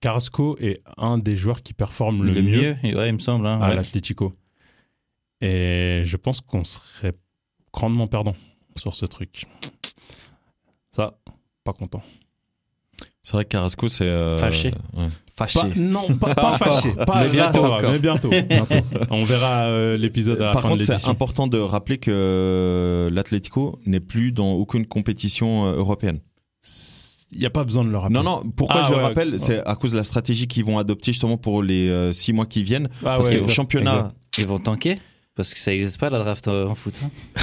[0.00, 3.46] Carrasco est un des joueurs qui performe le, mieux, ouais, il me semble.
[3.46, 4.32] hein, à l'Atlético.
[5.42, 7.12] Et je pense qu'on serait
[7.72, 8.34] grandement perdant
[8.76, 9.44] sur ce truc.
[10.90, 11.18] Ça,
[11.66, 12.02] pas content.
[13.22, 14.04] C'est vrai que Carrasco, c'est.
[14.06, 14.72] euh, Fâché.
[14.96, 15.08] ouais.
[15.36, 15.58] Fâché.
[15.58, 16.92] Pas- non, pas, Pas fâché.
[16.92, 18.30] Pas, Mais bientôt va, mais bientôt.
[18.48, 18.74] bientôt.
[19.10, 22.10] On verra euh, l'épisode à la Par fin contre, de c'est important de rappeler que
[22.12, 26.20] euh, l'Atlético n'est plus dans aucune compétition européenne.
[27.32, 28.14] Il n'y a pas besoin de le rappeler.
[28.14, 29.38] Non, non, pourquoi Ah, je le rappelle ouais.
[29.38, 32.46] C'est à cause de la stratégie qu'ils vont adopter justement pour les euh, six mois
[32.46, 32.88] qui viennent.
[33.00, 34.14] Ah Parce ouais, que exact, championnat, exact.
[34.38, 34.96] Ils vont tanker
[35.34, 36.94] Parce que ça n'existe pas la draft en foot.
[37.04, 37.10] hein.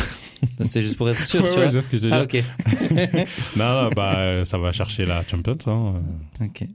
[0.62, 1.82] C'était juste pour être sûr, Ouais, tu ouais, vois.
[1.82, 2.36] ce que je Ah, ok.
[3.58, 5.58] Non, non, bah, euh, ça va chercher la Champions.
[5.68, 6.02] hein.
[6.42, 6.66] Ok.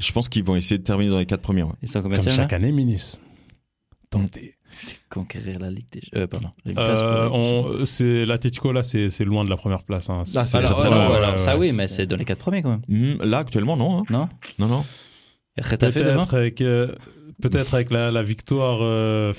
[0.00, 1.62] je pense qu'ils vont essayer de terminer dans les quatre premiers.
[1.62, 1.72] ouais.
[1.82, 3.20] Ils sont combien Comme chaque année, Minus.
[4.10, 4.54] Tentez.
[5.10, 6.48] Conquérir la Ligue des euh, pardon.
[6.66, 10.08] Euh, c'est l'Atletico là, c'est c'est loin de la première place.
[10.08, 10.22] hein.
[10.34, 12.82] Ah, alors, ça ouais, oui, mais c'est dans les quatre premiers quand même.
[12.88, 13.98] Hmm, là, actuellement, non.
[13.98, 14.02] hein.
[14.10, 14.84] Non Non, non.
[15.56, 16.88] Peut-être avec, euh,
[17.42, 18.78] peut-être avec la, la victoire.
[18.80, 19.34] euh,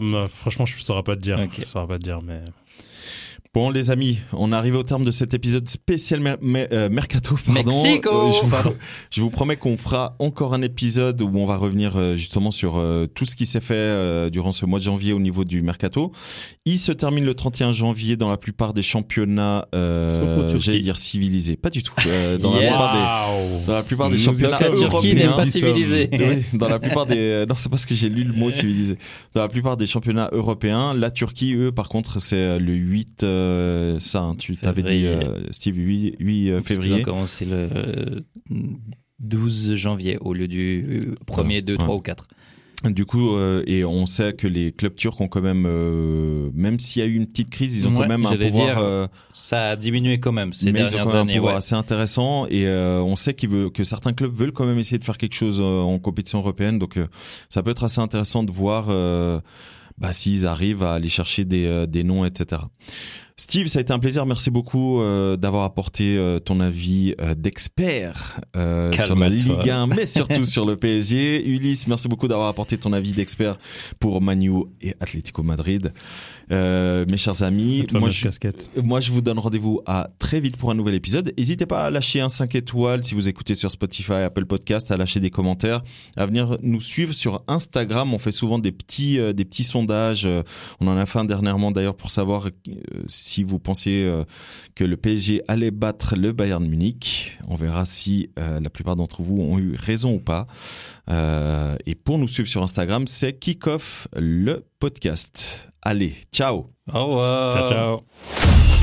[0.00, 1.38] non, franchement, je ne saurais pas te dire.
[1.38, 1.60] Ok.
[1.60, 2.40] Je saurais pas te dire, mais
[3.56, 6.90] Bon les amis, on est arrivé au terme de cet épisode spécial mer- mer- euh,
[6.90, 7.36] mercato.
[7.46, 7.62] Pardon.
[7.64, 8.74] Mexico Euh, je, vous,
[9.08, 12.76] je vous promets qu'on fera encore un épisode où on va revenir euh, justement sur
[12.76, 15.62] euh, tout ce qui s'est fait euh, durant ce mois de janvier au niveau du
[15.62, 16.12] mercato.
[16.66, 21.56] Il se termine le 31 janvier dans la plupart des championnats, euh, j'allais dire civilisés,
[21.56, 21.94] pas du tout.
[22.06, 22.68] Euh, dans, la Yes.
[22.76, 25.32] plupart des, dans la plupart des Nous championnats la européens.
[25.32, 26.10] pas civilisée.
[26.12, 28.98] Oui, dans la plupart des euh, non c'est parce que j'ai lu le mot civilisé.
[29.32, 34.00] Dans la plupart des championnats européens, la Turquie eux par contre c'est le 8 euh,
[34.00, 37.00] ça hein, tu t'avais dit euh, Steve 8, 8 euh, février.
[37.00, 38.20] ont commencé le euh,
[39.20, 42.28] 12 janvier au lieu du 1er, 2, 3 ou 4.
[42.84, 46.78] Du coup euh, et on sait que les clubs turcs ont quand même euh, même
[46.78, 48.78] s'il y a eu une petite crise, ils ont Ouais, quand même un pouvoir dire,
[48.78, 51.34] euh, Ça a diminué quand même ces mais ils ont dernières quand même un années.
[51.36, 51.58] pouvoir ouais.
[51.58, 55.16] assez intéressant et on sait veulent, que certains clubs veulent quand même essayer de faire
[55.16, 56.78] quelque chose en compétition européenne.
[56.78, 56.98] Donc
[57.48, 58.88] ça peut être assez intéressant de voir
[59.98, 62.60] bah, s'ils arrivent à aller chercher des, des noms, etc.
[63.38, 64.24] Steve, ça a été un plaisir.
[64.24, 68.40] Merci beaucoup euh, d'avoir apporté euh, ton avis euh, d'expert
[68.94, 69.28] sur la.
[69.28, 71.46] Ligue 1, mais surtout sur le PSG.
[71.46, 73.58] Ulysse, merci beaucoup d'avoir apporté ton avis d'expert
[74.00, 75.92] pour Manu et Atlético Madrid.
[76.48, 78.70] Mes chers amis, moi je, casquette.
[78.82, 81.34] moi, je vous donne rendez-vous à très vite pour un nouvel épisode.
[81.36, 84.96] N'hésitez pas à lâcher un 5 étoiles si vous écoutez sur Spotify, Apple Podcast, à
[84.96, 85.82] lâcher des commentaires,
[86.16, 88.14] à venir nous suivre sur Instagram.
[88.14, 90.26] On fait souvent des petits, des petits sondages.
[90.80, 94.24] On en a fait un dernièrement d'ailleurs pour savoir euh, si vous pensiez euh,
[94.74, 97.38] que le PSG allait battre le Bayern Munich.
[97.48, 100.46] On verra si euh, la plupart d'entre vous ont eu raison ou pas.
[101.10, 105.70] Euh, et pour nous suivre sur Instagram, c'est Kickoff le podcast.
[105.82, 107.52] Allez, ciao Au revoir.
[107.52, 108.75] Ciao, ciao.